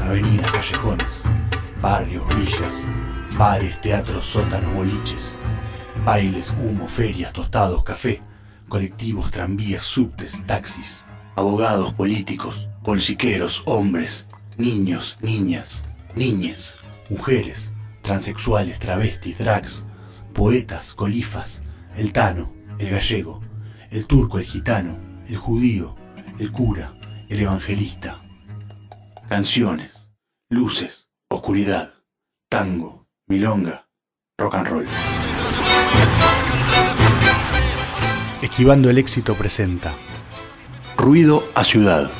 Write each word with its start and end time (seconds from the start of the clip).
Avenidas, 0.00 0.50
callejones, 0.50 1.22
barrios, 1.80 2.24
villas, 2.36 2.84
bares, 3.38 3.80
teatros, 3.80 4.24
sótanos, 4.24 4.72
boliches, 4.74 5.36
bailes, 6.04 6.54
humo, 6.58 6.88
ferias, 6.88 7.32
tostados, 7.32 7.84
café, 7.84 8.20
colectivos, 8.68 9.30
tranvías, 9.30 9.84
subtes, 9.84 10.42
taxis, 10.46 11.04
abogados, 11.36 11.94
políticos, 11.94 12.68
bolsiqueros, 12.82 13.62
hombres, 13.66 14.26
niños, 14.58 15.16
niñas, 15.22 15.82
niñes, 16.14 16.76
mujeres, 17.08 17.72
transexuales, 18.02 18.78
travestis, 18.78 19.38
drags, 19.38 19.86
poetas, 20.32 20.94
colifas, 20.94 21.62
el 21.96 22.12
tano, 22.12 22.52
el 22.78 22.90
gallego, 22.90 23.40
el 23.90 24.06
turco, 24.06 24.38
el 24.38 24.44
gitano, 24.44 24.98
el 25.28 25.36
judío, 25.36 25.94
el 26.38 26.52
cura, 26.52 26.94
el 27.28 27.40
evangelista. 27.40 28.23
Canciones, 29.28 30.10
luces, 30.50 31.08
oscuridad, 31.30 31.94
tango, 32.50 33.08
milonga, 33.26 33.88
rock 34.38 34.54
and 34.54 34.66
roll. 34.68 34.86
Esquivando 38.42 38.90
el 38.90 38.98
éxito 38.98 39.34
presenta 39.34 39.94
Ruido 40.98 41.42
a 41.54 41.64
Ciudad, 41.64 42.10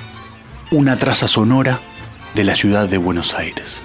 una 0.71 0.99
traza 0.99 1.29
sonora 1.29 1.79
de 2.35 2.45
la 2.45 2.55
ciudad 2.55 2.89
de 2.89 2.97
Buenos 2.97 3.35
Aires. 3.35 3.85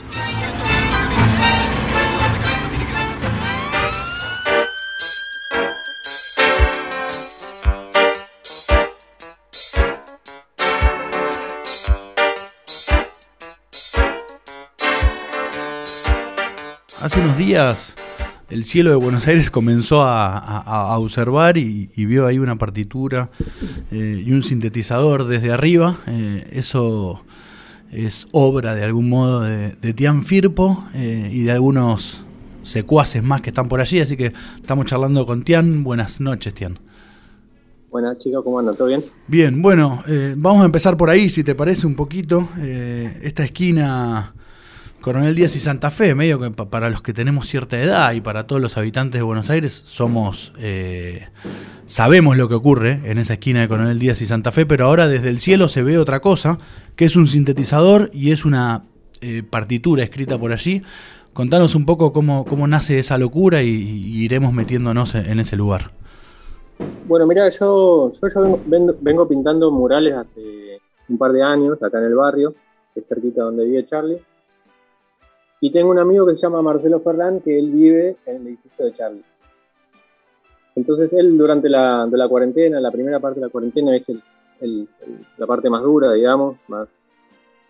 Hace 17.09 17.21
unos 17.21 17.37
días 17.39 17.95
el 18.51 18.63
cielo 18.65 18.91
de 18.91 18.95
Buenos 18.95 19.25
Aires 19.25 19.49
comenzó 19.49 20.03
a, 20.03 20.95
observar 20.99 21.57
y, 21.57 21.89
vio 21.95 22.27
ahí 22.27 22.37
una 22.37 22.55
partitura 22.55 23.31
eh, 23.89 24.23
y 24.23 24.31
un 24.31 24.43
sintetizador 24.43 25.25
desde 25.25 25.51
arriba. 25.51 25.97
Eh, 26.05 26.47
eso 26.51 27.23
es 27.91 28.27
obra 28.31 28.75
de 28.75 28.83
algún 28.83 29.09
modo 29.09 29.41
de, 29.41 29.93
Tian 29.95 30.23
Firpo 30.23 30.83
eh, 30.93 31.31
y 31.33 31.45
de 31.45 31.51
algunos 31.51 32.23
secuaces 32.61 33.23
más 33.23 33.41
que 33.41 33.49
están 33.49 33.69
por 33.69 33.81
allí, 33.81 33.99
así 33.99 34.15
que 34.15 34.31
estamos 34.57 34.85
charlando 34.85 35.25
con 35.25 35.41
Tian. 35.43 35.83
Buenas 35.83 36.21
noches, 36.21 36.53
Tian. 36.53 36.77
Buenas 37.89 38.19
chicos, 38.19 38.43
¿cómo 38.43 38.59
andan? 38.59 38.75
¿Todo 38.75 38.87
bien? 38.87 39.03
Bien, 39.25 39.63
bueno, 39.63 40.03
vamos 40.37 40.61
a 40.61 40.65
empezar 40.65 40.95
por 40.95 41.09
ahí, 41.09 41.27
si 41.27 41.43
te 41.43 41.55
parece 41.55 41.87
un 41.87 41.95
poquito. 41.95 42.49
esta 42.59 43.43
esquina 43.43 44.35
Coronel 45.01 45.33
Díaz 45.33 45.55
y 45.55 45.59
Santa 45.59 45.91
Fe, 45.91 46.13
medio 46.13 46.39
que 46.39 46.51
para 46.51 46.89
los 46.89 47.01
que 47.01 47.13
tenemos 47.13 47.47
cierta 47.47 47.79
edad 47.79 48.11
y 48.11 48.21
para 48.21 48.47
todos 48.47 48.61
los 48.61 48.77
habitantes 48.77 49.19
de 49.19 49.23
Buenos 49.23 49.49
Aires, 49.49 49.73
somos 49.85 50.53
eh, 50.59 51.27
sabemos 51.85 52.35
lo 52.35 52.49
que 52.49 52.55
ocurre 52.55 52.99
en 53.05 53.17
esa 53.17 53.33
esquina 53.33 53.61
de 53.61 53.69
Coronel 53.69 53.97
Díaz 53.97 54.21
y 54.21 54.25
Santa 54.25 54.51
Fe, 54.51 54.65
pero 54.65 54.85
ahora 54.85 55.07
desde 55.07 55.29
el 55.29 55.39
cielo 55.39 55.69
se 55.69 55.83
ve 55.83 55.97
otra 55.97 56.19
cosa, 56.19 56.57
que 56.97 57.05
es 57.05 57.15
un 57.15 57.27
sintetizador 57.27 58.09
y 58.11 58.31
es 58.31 58.43
una 58.43 58.83
eh, 59.21 59.41
partitura 59.41 60.03
escrita 60.03 60.37
por 60.37 60.51
allí. 60.51 60.81
Contanos 61.31 61.75
un 61.75 61.85
poco 61.85 62.11
cómo, 62.11 62.43
cómo 62.43 62.67
nace 62.67 62.99
esa 62.99 63.17
locura 63.17 63.63
y, 63.63 63.69
iremos 63.69 64.51
metiéndonos 64.51 65.15
en 65.15 65.39
ese 65.39 65.55
lugar. 65.55 65.91
Bueno, 67.07 67.25
mira, 67.25 67.47
yo, 67.49 68.11
vengo, 68.65 68.95
vengo, 68.99 69.27
pintando 69.27 69.71
murales 69.71 70.13
hace 70.13 70.41
un 71.07 71.17
par 71.17 71.31
de 71.31 71.41
años 71.41 71.81
acá 71.81 71.99
en 71.99 72.05
el 72.05 72.15
barrio, 72.15 72.53
que 72.93 72.99
es 72.99 73.07
cerquita 73.07 73.43
donde 73.43 73.63
vive 73.63 73.85
Charlie 73.85 74.19
y 75.61 75.71
tengo 75.71 75.91
un 75.91 75.99
amigo 75.99 76.25
que 76.25 76.35
se 76.35 76.43
llama 76.43 76.61
Marcelo 76.61 76.99
Ferrán, 77.01 77.41
que 77.41 77.57
él 77.57 77.69
vive 77.71 78.15
en 78.25 78.37
el 78.37 78.47
edificio 78.47 78.85
de 78.85 78.93
Charlie. 78.93 79.23
Entonces 80.75 81.11
él 81.13 81.37
durante 81.37 81.67
la, 81.67 82.07
de 82.07 82.17
la 82.17 82.27
cuarentena, 82.29 82.79
la 82.79 82.91
primera 82.91 83.19
parte 83.19 83.39
de 83.39 83.45
la 83.47 83.51
cuarentena, 83.51 83.95
es 83.95 84.03
la 85.37 85.45
parte 85.45 85.69
más 85.69 85.83
dura, 85.83 86.13
digamos, 86.13 86.57
más, 86.67 86.87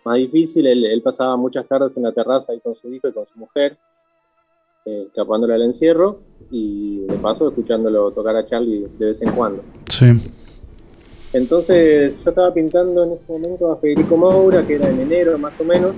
más 0.04 0.16
difícil. 0.16 0.66
Él, 0.66 1.02
pasaba 1.02 1.36
muchas 1.36 1.66
tardes 1.66 1.96
en 1.96 2.04
la 2.04 2.12
terraza 2.12 2.52
ahí 2.52 2.60
con 2.60 2.74
su 2.74 2.92
hijo 2.92 3.08
y 3.08 3.12
con 3.12 3.26
su 3.26 3.38
mujer, 3.38 3.76
eh, 4.84 5.04
escapándole 5.08 5.54
al 5.54 5.62
encierro 5.62 6.20
y 6.50 7.00
de 7.00 7.16
paso 7.16 7.48
escuchándolo 7.48 8.12
tocar 8.12 8.36
a 8.36 8.46
Charlie 8.46 8.86
de 8.98 9.06
vez 9.06 9.20
en 9.22 9.32
cuando. 9.32 9.62
Sí. 9.88 10.06
Entonces 11.32 12.22
yo 12.24 12.30
estaba 12.30 12.52
pintando 12.52 13.04
en 13.04 13.12
ese 13.12 13.30
momento 13.30 13.70
a 13.70 13.76
Federico 13.76 14.16
Moura, 14.16 14.66
que 14.66 14.76
era 14.76 14.88
en 14.88 15.00
enero 15.00 15.38
más 15.38 15.58
o 15.60 15.64
menos, 15.64 15.94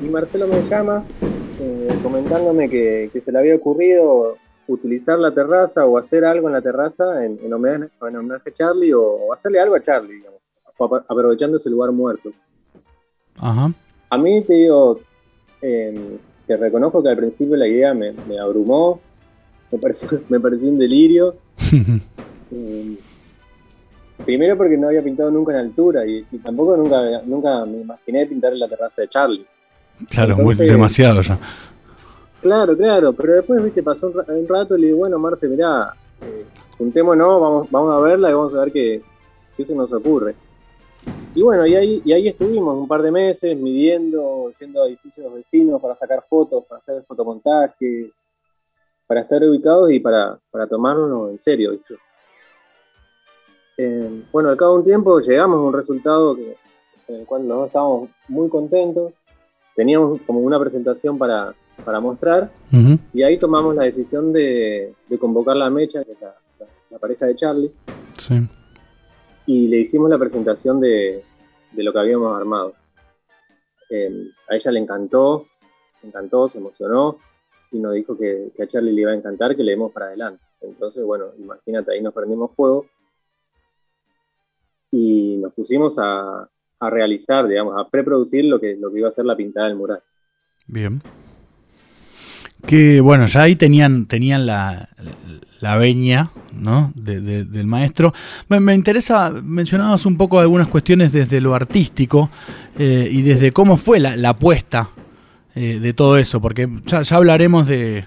y 0.00 0.04
Marcelo 0.08 0.46
me 0.46 0.62
llama 0.62 1.04
eh, 1.60 1.88
comentándome 2.02 2.68
que, 2.68 3.10
se 3.22 3.32
le 3.32 3.38
había 3.38 3.56
ocurrido 3.56 4.36
utilizar 4.66 5.18
la 5.18 5.32
terraza 5.32 5.84
o 5.84 5.98
hacer 5.98 6.24
algo 6.24 6.48
en 6.48 6.54
la 6.54 6.62
terraza 6.62 7.24
en, 7.24 7.38
en, 7.42 7.52
homenaje, 7.52 8.50
a 8.50 8.54
Charlie 8.54 8.92
o, 8.94 9.32
hacerle 9.32 9.60
algo 9.60 9.74
a 9.74 9.82
Charlie, 9.82 10.14
digamos, 10.14 10.40
aprovechando 11.08 11.58
ese 11.58 11.68
lugar 11.68 11.92
muerto. 11.92 12.30
Ajá. 13.38 13.72
A 14.08 14.18
mí 14.18 14.42
te 14.42 14.54
digo, 14.54 15.00
eh, 15.60 16.18
te 16.46 16.56
reconozco 16.56 17.02
que 17.02 17.10
al 17.10 17.16
principio 17.16 17.56
la 17.56 17.68
idea 17.68 17.92
me, 17.94 18.14
abrumó, 18.40 19.00
me 19.70 19.78
pareció, 19.78 20.08
me 20.28 20.40
pareció 20.40 20.68
un 20.68 20.78
delirio. 20.78 21.36
Em, 22.52 22.96
primero 24.24 24.56
porque 24.56 24.76
no 24.76 24.88
había 24.88 25.04
pintado 25.04 25.30
nunca 25.30 25.52
en 25.52 25.58
altura 25.58 26.04
y, 26.04 26.24
tampoco 26.42 26.76
nunca, 26.76 27.22
nunca 27.24 27.64
me 27.64 27.82
imaginé 27.82 28.26
pintar 28.26 28.52
en 28.52 28.58
la 28.58 28.66
terraza 28.66 29.02
de 29.02 29.08
Charlie. 29.08 29.46
Claro, 30.08 30.36
muy 30.36 30.54
demasiado 30.54 31.20
ya. 31.20 31.38
Claro, 32.40 32.76
claro, 32.76 33.12
pero 33.12 33.34
después, 33.34 33.62
viste, 33.62 33.82
pasó 33.82 34.06
un, 34.08 34.48
rato 34.48 34.76
y 34.76 34.80
le 34.80 34.86
digo, 34.88 35.00
bueno, 35.00 35.18
Marce, 35.18 35.46
mirá, 35.46 35.92
eh, 36.22 36.46
juntémonos, 36.78 37.40
vamos, 37.40 37.70
vamos 37.70 37.94
a 37.94 38.00
verla 38.00 38.30
y 38.30 38.32
vamos 38.32 38.54
a 38.54 38.60
ver 38.60 38.72
qué, 38.72 39.02
qué 39.56 39.66
se 39.66 39.74
nos 39.74 39.92
ocurre. 39.92 40.34
Y 41.34 41.42
bueno, 41.42 41.66
y 41.66 41.74
ahí, 41.74 42.02
y 42.04 42.12
ahí 42.12 42.28
estuvimos 42.28 42.76
un 42.76 42.88
par 42.88 43.02
de 43.02 43.10
meses 43.10 43.56
midiendo, 43.56 44.52
yendo 44.58 44.82
a 44.82 44.88
edificios 44.88 45.32
vecinos 45.32 45.80
para 45.80 45.96
sacar 45.96 46.24
fotos, 46.28 46.64
para 46.64 46.80
hacer 46.80 47.04
fotomontaje, 47.04 48.10
para 49.06 49.20
estar 49.20 49.42
ubicados 49.42 49.90
y 49.92 50.00
para, 50.00 50.38
para 50.50 50.66
tomárnoslo 50.66 51.30
en 51.30 51.38
serio, 51.38 51.72
¿viste? 51.72 51.94
Eh, 53.76 54.24
bueno, 54.32 54.50
al 54.50 54.56
cabo 54.56 54.72
de 54.74 54.78
un 54.78 54.84
tiempo 54.84 55.20
llegamos 55.20 55.58
a 55.58 55.62
un 55.62 55.72
resultado 55.72 56.36
que, 56.36 56.56
en 57.08 57.20
el 57.20 57.26
cual 57.26 57.46
nos 57.46 57.66
estábamos 57.66 58.10
muy 58.28 58.48
contentos 58.48 59.12
teníamos 59.80 60.20
como 60.26 60.40
una 60.40 60.60
presentación 60.60 61.16
para, 61.16 61.54
mostrar 62.02 62.50
y 63.14 63.22
ahí 63.22 63.38
tomamos 63.38 63.74
la 63.74 63.84
decisión 63.84 64.30
de, 64.30 64.92
convocar 65.18 65.56
la 65.56 65.70
Mecha, 65.70 66.04
que 66.04 66.12
es 66.12 66.18
la, 66.20 66.98
pareja 66.98 67.24
de 67.24 67.34
Charlie. 67.34 67.72
Y 69.46 69.68
le 69.68 69.78
hicimos 69.78 70.10
la 70.10 70.18
presentación 70.18 70.80
de, 70.80 71.24
lo 71.72 71.94
que 71.94 71.98
habíamos 71.98 72.36
armado. 72.36 72.74
Em, 73.88 74.28
a 74.50 74.56
ella 74.56 74.70
le 74.70 74.80
encantó, 74.80 75.46
le 76.02 76.10
encantó, 76.10 76.50
se 76.50 76.58
emocionó 76.58 77.16
y 77.72 77.78
nos 77.78 77.94
dijo 77.94 78.18
que, 78.18 78.52
a 78.62 78.66
Charlie 78.66 78.92
le 78.92 79.00
iba 79.00 79.12
a 79.12 79.14
encantar 79.14 79.56
que 79.56 79.64
le 79.64 79.72
demos 79.72 79.92
para 79.92 80.08
adelante. 80.08 80.44
Entonces, 80.60 81.02
bueno, 81.02 81.28
imagínate, 81.38 81.94
ahí 81.94 82.02
nos 82.02 82.12
prendimos 82.12 82.50
fuego 82.54 82.84
y 84.90 85.38
nos 85.38 85.54
pusimos 85.54 85.96
a, 85.98 86.46
a 86.80 86.90
realizar, 86.90 87.46
digamos, 87.46 87.74
a 87.78 87.88
preproducir 87.88 88.44
lo 88.46 88.58
que, 88.58 88.76
lo 88.76 88.90
que 88.90 88.98
iba 88.98 89.08
a 89.08 89.12
ser 89.12 89.26
la 89.26 89.36
pintada 89.36 89.68
del 89.68 89.76
mural. 89.76 90.00
Bien. 90.66 91.02
Que 92.66 93.00
bueno, 93.00 93.26
ya 93.26 93.42
ahí 93.42 93.56
tenían, 93.56 94.06
tenían 94.06 94.46
la, 94.46 94.88
la 95.60 95.76
veña 95.76 96.30
¿no? 96.54 96.92
del 96.94 97.66
maestro. 97.66 98.12
Me, 98.48 98.74
interesa, 98.74 99.30
mencionabas 99.30 100.06
un 100.06 100.16
poco 100.16 100.40
algunas 100.40 100.68
cuestiones 100.68 101.12
desde 101.12 101.40
lo 101.40 101.54
artístico 101.54 102.30
eh, 102.78 103.08
y 103.10 103.22
desde 103.22 103.52
cómo 103.52 103.76
fue 103.76 104.00
la, 104.00 104.28
apuesta 104.28 104.90
eh, 105.54 105.78
de 105.80 105.92
todo 105.92 106.16
eso, 106.16 106.40
porque 106.40 106.68
ya, 106.86 107.02
hablaremos 107.10 107.66
de, 107.66 108.06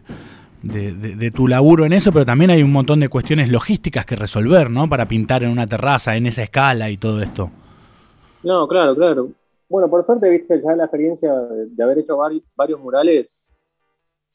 de, 0.62 1.32
tu 1.32 1.48
laburo 1.48 1.86
en 1.86 1.94
eso, 1.94 2.12
pero 2.12 2.26
también 2.26 2.52
hay 2.52 2.64
un 2.64 2.72
montón 2.72 3.00
de 3.00 3.10
cuestiones 3.10 3.50
logísticas 3.50 4.06
que 4.06 4.16
resolver, 4.16 4.70
¿no? 4.70 4.88
Para 4.88 5.08
pintar 5.08 5.44
en 5.44 5.50
una 5.50 5.68
terraza, 5.68 6.16
en 6.16 6.28
esa 6.28 6.44
escala 6.44 6.90
y 6.90 6.98
todo 6.98 7.22
esto. 7.22 7.52
No, 8.44 8.68
claro, 8.68 8.96
claro. 8.96 9.30
Bueno, 9.70 9.90
por 9.90 10.06
suerte, 10.06 10.30
viste, 10.30 10.62
ya 10.62 10.76
la 10.76 10.84
experiencia 10.84 11.34
de, 11.34 11.84
haber 11.84 12.00
hecho 12.00 12.18
varios 12.56 12.80
murales, 12.80 13.36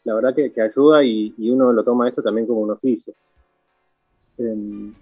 la 0.04 0.14
verdad 0.14 0.34
que, 0.34 0.60
ayuda 0.60 1.04
y, 1.04 1.32
uno 1.50 1.72
lo 1.72 1.84
toma 1.84 2.08
esto 2.08 2.22
también 2.22 2.46
como 2.46 2.60
un 2.60 2.70
oficio. 2.70 3.12
Em, 4.38 4.94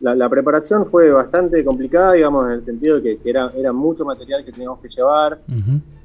la, 0.00 0.28
preparación 0.28 0.86
fue 0.86 1.10
bastante 1.10 1.62
complicada, 1.64 2.14
digamos, 2.14 2.46
en 2.46 2.52
el 2.52 2.64
sentido 2.64 3.00
de 3.00 3.18
que, 3.18 3.30
era, 3.30 3.52
era 3.54 3.72
mucho 3.72 4.04
material 4.04 4.44
que 4.44 4.52
teníamos 4.52 4.80
que 4.80 4.88
llevar, 4.88 5.38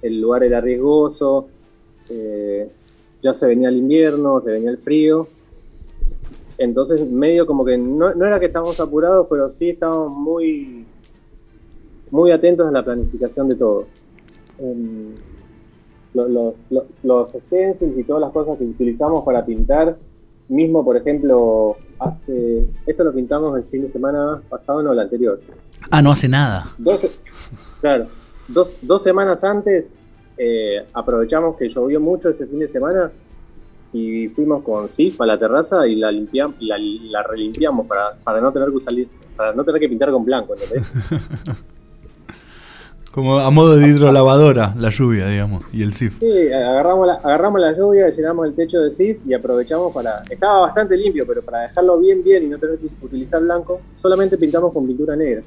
el 0.02 0.22
lugar 0.22 0.44
era 0.44 0.60
riesgoso, 0.60 1.48
eh, 2.10 2.70
ya 3.24 3.34
se 3.34 3.48
venía 3.48 3.70
el 3.70 3.78
invierno, 3.78 4.42
se 4.42 4.52
venía 4.52 4.70
el 4.70 4.78
frío. 4.78 5.28
Entonces, 6.58 7.10
medio 7.10 7.46
como 7.46 7.66
que 7.66 7.78
no, 7.78 8.14
no 8.14 8.26
era 8.26 8.40
que 8.40 8.46
estábamos 8.46 8.80
apurados, 8.80 9.28
pero 9.30 9.50
sí 9.50 9.70
estábamos 9.70 10.12
muy 10.12 10.85
muy 12.16 12.32
atentos 12.32 12.66
a 12.68 12.72
la 12.72 12.84
planificación 12.84 13.50
de 13.50 13.56
todo. 13.56 13.88
em, 14.58 15.14
los, 16.14 16.54
los, 17.04 17.30
stencils 17.30 17.98
y 17.98 18.04
todas 18.06 18.22
las 18.22 18.32
cosas 18.32 18.58
que 18.58 18.64
utilizamos 18.64 19.26
para 19.26 19.46
pintar, 19.46 19.98
mismo 20.48 20.86
por 20.86 20.96
ejemplo, 20.96 21.76
hace, 22.00 22.66
esto 22.86 23.04
lo 23.04 23.14
pintamos 23.14 23.58
el 23.58 23.66
fin 23.66 23.82
de 23.82 23.90
semana 23.90 24.42
pasado, 24.48 24.82
no 24.82 24.94
el 24.94 25.00
anterior. 25.00 25.42
Ah, 25.92 26.02
no 26.02 26.14
hace 26.14 26.30
nada. 26.30 26.68
claro, 27.82 28.08
dos, 28.48 28.70
dos 28.82 29.04
semanas 29.04 29.44
antes 29.44 29.92
eh, 30.38 30.86
aprovechamos 30.94 31.58
que 31.58 31.68
llovió 31.68 32.00
mucho 32.00 32.30
ese 32.30 32.48
fin 32.48 32.60
de 32.60 32.70
semana 32.70 33.12
y 33.92 34.30
fuimos 34.30 34.64
con 34.64 34.90
SIF 34.90 35.20
a 35.20 35.26
la 35.26 35.38
terraza 35.38 35.86
y 35.86 35.96
la 35.96 36.12
limpiamos, 36.12 36.56
la, 36.62 36.78
la 36.78 37.24
relimpiamos 37.24 37.86
para, 37.88 38.14
para 38.24 38.40
no 38.40 38.54
tener 38.54 38.72
que 38.72 38.80
salir, 38.80 39.10
para 39.36 39.54
no 39.54 39.66
tener 39.66 39.82
que 39.82 39.90
pintar 39.90 40.12
con 40.12 40.24
blanco, 40.24 40.54
¿entendés? 40.54 40.86
Como 43.16 43.40
a 43.40 43.50
modo 43.50 43.78
de 43.78 43.88
hidrolavadora, 43.88 44.76
la 44.78 44.90
lluvia, 44.90 45.26
digamos, 45.28 45.64
y 45.72 45.84
el 45.84 45.94
SIF. 45.94 46.20
Sí, 46.20 46.52
agarramos 46.52 47.08
la, 47.08 47.14
agarramos 47.14 47.62
la 47.62 47.72
lluvia, 47.72 48.10
llenamos 48.10 48.46
el 48.46 48.56
techo 48.56 48.78
de 48.82 48.94
SIF 48.94 49.26
y 49.26 49.34
aprovechamos 49.34 49.94
para... 49.94 50.22
Estaba 50.30 50.60
bastante 50.60 50.98
limpio, 50.98 51.26
pero 51.26 51.42
para 51.42 51.62
dejarlo 51.62 51.98
bien, 51.98 52.22
bien 52.26 52.44
y 52.44 52.48
no 52.48 52.60
tener 52.60 52.78
que 52.78 52.88
utilizar 53.02 53.42
blanco, 53.42 53.80
solamente 53.96 54.38
pintamos 54.38 54.74
con 54.74 54.86
pintura 54.86 55.16
negra. 55.16 55.44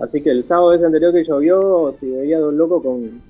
Así 0.00 0.20
que 0.20 0.30
el 0.30 0.44
sábado 0.46 0.74
ese 0.74 0.84
anterior 0.84 1.12
que 1.12 1.22
llovió, 1.22 1.94
si 2.00 2.10
veía 2.10 2.40
dos 2.40 2.52
locos 2.52 2.82
con, 2.82 3.22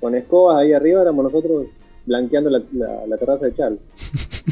con 0.00 0.14
escobas 0.14 0.56
ahí 0.56 0.72
arriba, 0.72 1.02
éramos 1.02 1.24
nosotros 1.24 1.66
blanqueando 2.06 2.48
la, 2.48 2.62
la 3.06 3.18
terraza 3.18 3.44
de 3.44 3.54
Charles. 3.54 3.80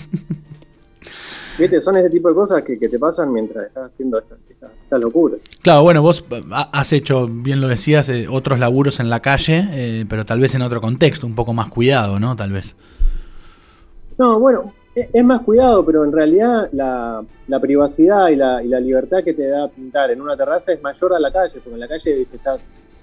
¿Viste? 1.58 1.81
Son 1.81 1.96
ese 1.96 2.08
tipo 2.08 2.28
de 2.28 2.34
cosas 2.34 2.62
que, 2.62 2.76
te 2.76 2.99
pasan 2.99 3.32
mientras 3.32 3.66
estás 3.66 3.88
haciendo 3.88 4.19
esta, 4.19 4.37
esta, 4.49 4.99
locura. 4.99 5.37
Claro, 5.60 5.82
bueno, 5.82 6.02
vos 6.02 6.25
has 6.50 6.93
hecho, 6.93 7.26
bien 7.28 7.60
lo 7.60 7.69
decías, 7.69 8.08
eh, 8.08 8.26
otros 8.31 8.60
laburos 8.60 9.00
en 9.00 9.10
la 9.10 9.20
calle, 9.20 9.69
eh, 9.72 10.05
pero 10.08 10.25
tal 10.25 10.40
vez 10.40 10.55
en 10.55 10.62
otro 10.62 10.81
contexto, 10.81 11.26
un 11.26 11.34
poco 11.34 11.52
más 11.52 11.69
cuidado, 11.69 12.20
¿no? 12.20 12.37
Tal 12.37 12.52
vez. 12.52 12.76
No, 14.19 14.38
bueno, 14.38 14.72
e, 14.94 15.10
es, 15.12 15.25
más 15.25 15.43
cuidado, 15.43 15.84
pero 15.84 16.05
en 16.05 16.12
realidad 16.12 16.69
la, 16.72 17.25
privacidad 17.61 18.28
y 18.28 18.37
la, 18.37 18.62
y 18.62 18.69
la, 18.69 18.78
libertad 18.78 19.25
que 19.25 19.34
te 19.34 19.49
da 19.49 19.69
pintar 19.69 20.12
en 20.12 20.20
una 20.20 20.37
terraza 20.37 20.72
es 20.72 20.81
mayor 20.81 21.14
a 21.14 21.19
la 21.19 21.32
calle, 21.32 21.54
porque 21.54 21.75
en 21.75 21.81
la 21.81 21.88
calle 21.88 22.22
está, 22.32 22.56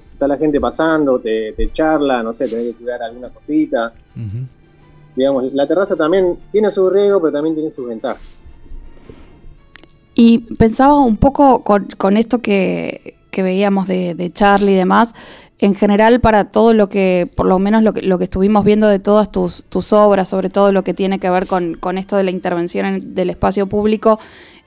está 0.09 0.27
la 0.29 0.37
gente 0.37 0.61
pasando, 0.61 1.19
te, 1.19 1.53
charla, 1.73 2.23
no 2.23 2.33
sé, 2.33 2.47
tenés 2.47 2.67
que 2.67 2.83
cuidar 2.83 3.03
alguna 3.03 3.29
cosita. 3.29 3.93
Digamos, 5.13 5.53
la 5.53 5.67
terraza 5.67 5.95
también 5.95 6.37
tiene 6.51 6.71
su 6.71 6.89
riesgo, 6.89 7.19
pero 7.21 7.33
también 7.33 7.55
tiene 7.55 7.71
sus 7.71 7.87
ventajas. 7.87 8.21
Y 10.15 10.39
pensaba 10.39 10.97
un 10.97 11.17
poco 11.17 11.63
con, 11.63 12.17
esto 12.17 12.41
que, 12.41 13.17
veíamos 13.35 13.85
de, 13.85 14.31
Charlie 14.33 14.71
y 14.71 14.75
demás, 14.75 15.13
en 15.59 15.75
general 15.75 16.21
para 16.21 16.45
todo 16.45 16.73
lo 16.73 16.87
que, 16.87 17.29
por 17.35 17.45
lo 17.45 17.59
menos 17.59 17.83
lo 17.83 17.93
que, 17.93 18.01
lo 18.01 18.17
que 18.17 18.23
estuvimos 18.23 18.63
viendo 18.63 18.87
de 18.87 18.99
todas 18.99 19.29
tus, 19.29 19.65
tus 19.65 19.91
obras, 19.91 20.29
sobre 20.29 20.49
todo 20.49 20.71
lo 20.71 20.85
que 20.85 20.93
tiene 20.93 21.19
que 21.19 21.29
ver 21.29 21.47
con, 21.47 21.97
esto 21.97 22.15
de 22.15 22.23
la 22.23 22.31
intervención 22.31 23.13
del 23.13 23.29
espacio 23.29 23.67
público, 23.67 24.17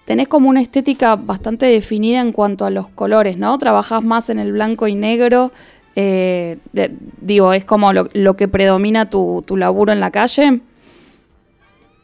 tenés 0.05 0.29
como 0.29 0.51
una 0.51 0.61
estética 0.61 1.17
bastante 1.17 1.65
definida 1.65 2.21
en 2.21 2.33
cuanto 2.33 2.67
a 2.67 2.71
los 2.71 2.89
colores, 2.89 3.39
¿no? 3.39 3.57
Trabajás 3.57 4.05
más 4.05 4.29
en 4.29 4.39
el 4.39 4.53
blanco 4.53 4.87
y 4.87 4.95
negro. 4.95 5.51
Eh, 5.97 6.59
digo, 7.23 7.55
es 7.55 7.65
como 7.65 7.93
lo, 7.95 8.09
lo 8.13 8.37
que 8.37 8.49
predomina 8.49 9.09
tu, 9.09 9.43
tu 9.47 9.57
laburo 9.57 9.93
en 9.93 10.01
la 10.01 10.11
calle. 10.11 10.61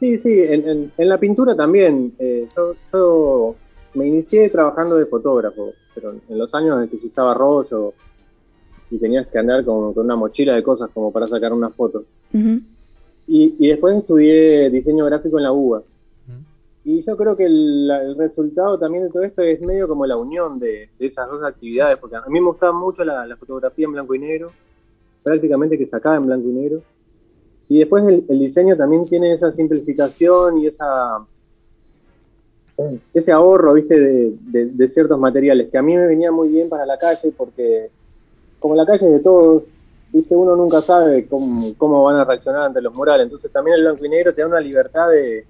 Sí, 0.05 0.19
sí, 0.19 0.39
en, 0.39 0.93
la 0.99 1.17
pintura 1.17 1.57
también. 1.57 2.13
Eh, 2.19 2.47
yo, 2.93 3.57
me 3.95 4.07
inicié 4.07 4.51
trabajando 4.51 4.97
de 4.97 5.07
fotógrafo, 5.07 5.73
pero 5.95 6.15
en 6.29 6.39
los 6.39 6.53
años 6.53 6.83
en 6.83 6.91
que 6.91 6.99
se 6.99 7.07
usaba 7.07 7.33
rollo 7.33 7.95
y 8.91 8.99
tenías 8.99 9.27
que 9.29 9.39
andar 9.39 9.65
con, 9.65 9.97
una 9.97 10.15
mochila 10.15 10.55
de 10.55 10.63
cosas 10.63 10.91
como 10.93 11.11
para 11.11 11.27
sacar 11.27 11.55
una 11.55 11.71
foto. 11.71 12.05
y, 13.27 13.67
después 13.67 13.97
estudié 13.97 14.69
diseño 14.69 15.07
gráfico 15.07 15.39
en 15.39 15.45
la 15.45 15.53
UBA. 15.53 15.83
Y 16.85 17.03
yo 17.03 17.17
creo 17.17 17.35
que 17.35 17.47
el, 17.47 18.15
resultado 18.19 18.79
también 18.79 19.05
de 19.05 19.11
todo 19.11 19.23
esto 19.23 19.41
es 19.41 19.63
medio 19.63 19.89
como 19.89 20.05
la 20.05 20.19
unión 20.19 20.59
de, 20.59 20.91
esas 20.99 21.31
dos 21.31 21.43
actividades, 21.43 21.97
porque 21.97 22.17
a 22.17 22.27
mí 22.29 22.41
me 22.41 22.49
gustaba 22.49 22.79
mucho 22.79 23.05
la, 23.05 23.27
la, 23.27 23.39
fotografía 23.39 23.87
en 23.87 23.93
blanco 23.93 24.15
y 24.15 24.19
negro, 24.19 24.53
prácticamente 25.23 25.79
que 25.79 25.87
sacaba 25.87 26.17
en 26.17 26.27
blanco 26.27 26.47
y 26.51 26.53
negro, 26.53 26.83
y 27.69 27.79
después 27.79 28.05
el, 28.05 28.39
diseño 28.39 28.77
también 28.77 29.07
tiene 29.07 29.33
esa 29.33 29.53
simplificación 29.53 30.59
y 30.59 30.67
esa 30.67 31.25
ese 33.13 33.31
ahorro, 33.31 33.75
viste, 33.75 33.95
de, 33.97 34.89
ciertos 34.89 35.19
materiales, 35.19 35.71
que 35.71 35.79
a 35.79 35.83
mí 35.83 35.97
me 35.97 36.09
venía 36.09 36.33
muy 36.33 36.49
bien 36.49 36.69
para 36.69 36.85
la 36.85 36.99
calle, 36.99 37.33
porque 37.37 37.89
como 38.59 38.75
la 38.75 38.85
calle 38.85 39.07
es 39.07 39.13
de 39.13 39.21
todos, 39.21 39.63
viste, 40.13 40.35
uno 40.35 40.57
nunca 40.57 40.83
sabe 40.83 41.27
cómo, 41.29 42.05
van 42.05 42.17
a 42.17 42.25
reaccionar 42.25 42.63
ante 42.63 42.83
los 42.83 42.93
murales. 42.93 43.27
Entonces 43.27 43.53
también 43.53 43.77
el 43.77 43.83
blanco 43.85 44.05
y 44.05 44.09
negro 44.09 44.35
te 44.35 44.41
da 44.41 44.49
una 44.49 44.61
libertad 44.61 45.09
de, 45.09 45.45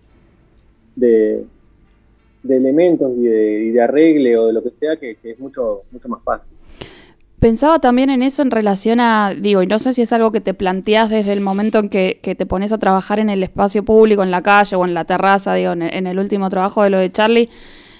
de, 0.96 1.46
elementos 2.46 3.10
y 3.16 3.22
de, 3.22 3.64
y 3.64 3.70
de 3.70 3.80
arregle 3.80 4.36
o 4.36 4.46
de 4.48 4.52
lo 4.52 4.62
que 4.62 4.70
sea 4.70 4.96
que, 4.96 5.16
que 5.16 5.30
es 5.30 5.38
mucho, 5.38 5.82
mucho 5.92 6.08
más 6.08 6.22
fácil. 6.22 6.54
Pensaba 7.38 7.78
también 7.78 8.08
en 8.08 8.22
eso 8.22 8.42
en 8.42 8.50
relación 8.50 9.00
a, 9.00 9.34
digo, 9.36 9.62
y 9.62 9.66
no 9.66 9.78
sé 9.78 9.92
si 9.92 10.02
es 10.02 10.12
algo 10.12 10.32
que 10.32 10.40
te 10.40 10.54
planteas 10.54 11.10
desde 11.10 11.32
el 11.32 11.40
momento 11.40 11.78
en 11.78 11.88
que, 11.88 12.18
te 12.22 12.46
pones 12.46 12.72
a 12.72 12.78
trabajar 12.78 13.18
en 13.18 13.28
el 13.28 13.42
espacio 13.42 13.84
público, 13.84 14.22
en 14.22 14.30
la 14.30 14.42
calle 14.42 14.76
o 14.76 14.84
en 14.84 14.94
la 14.94 15.04
terraza, 15.04 15.54
digo, 15.54 15.72
en, 15.72 16.06
el 16.06 16.18
último 16.18 16.48
trabajo 16.48 16.82
de 16.82 16.90
lo 16.90 16.98
de 16.98 17.12
Charlie. 17.12 17.50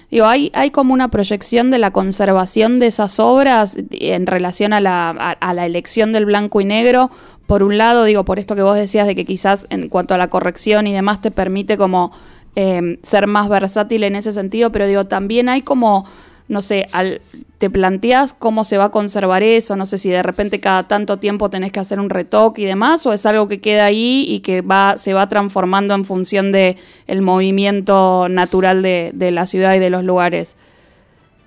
Digo, 0.09 0.25
hay, 0.25 0.51
hay 0.53 0.71
como 0.71 0.93
una 0.93 1.09
proyección 1.09 1.69
de 1.69 1.77
la 1.77 1.91
conservación 1.91 2.79
de 2.79 2.87
esas 2.87 3.19
obras 3.19 3.77
en 3.91 4.25
relación 4.25 4.73
a 4.73 4.79
la, 4.79 5.09
a, 5.09 5.53
la 5.53 5.65
elección 5.65 6.11
del 6.11 6.25
blanco 6.25 6.61
y 6.61 6.65
negro. 6.65 7.11
Por 7.45 7.61
un 7.61 7.77
lado, 7.77 8.03
digo, 8.05 8.23
por 8.23 8.39
esto 8.39 8.55
que 8.55 8.61
vos 8.61 8.75
decías 8.75 9.05
de 9.05 9.15
que 9.15 9.25
quizás 9.25 9.67
en 9.69 9.89
cuanto 9.89 10.13
a 10.13 10.17
la 10.17 10.29
corrección 10.29 10.87
y 10.87 10.93
demás 10.93 11.21
te 11.21 11.31
permite 11.31 11.77
como 11.77 12.11
eh, 12.55 12.99
ser 13.03 13.27
más 13.27 13.49
versátil 13.49 14.03
en 14.05 14.15
ese 14.15 14.31
sentido, 14.31 14.71
pero 14.71 14.87
digo, 14.87 15.05
también 15.05 15.49
hay 15.49 15.61
como 15.61 16.05
no 16.47 16.61
sé, 16.61 16.87
al, 16.91 17.21
te 17.57 17.69
planteas 17.69 18.33
cómo 18.33 18.63
se 18.63 18.77
va 18.77 18.85
a 18.85 18.91
conservar 18.91 19.41
eso, 19.41 19.75
no 19.75 19.85
sé 19.85 19.97
si 19.97 20.09
de 20.09 20.21
repente 20.21 20.59
cada 20.59 20.87
tanto 20.87 21.17
tiempo 21.17 21.49
tenés 21.49 21.71
que 21.71 21.79
hacer 21.79 21.99
un 21.99 22.09
retoque 22.09 22.61
y 22.61 22.65
demás, 22.65 23.05
o 23.05 23.13
es 23.13 23.25
algo 23.25 23.47
que 23.47 23.61
queda 23.61 23.85
ahí 23.85 24.25
y 24.27 24.41
que 24.41 24.61
va, 24.61 24.97
se 24.97 25.13
va 25.13 25.27
transformando 25.27 25.93
en 25.93 26.05
función 26.05 26.51
de 26.51 26.75
el 27.07 27.21
movimiento 27.21 28.27
natural 28.29 28.81
de, 28.81 29.31
la 29.31 29.47
ciudad 29.47 29.75
y 29.75 29.79
de 29.79 29.89
los 29.89 30.03
lugares. 30.03 30.55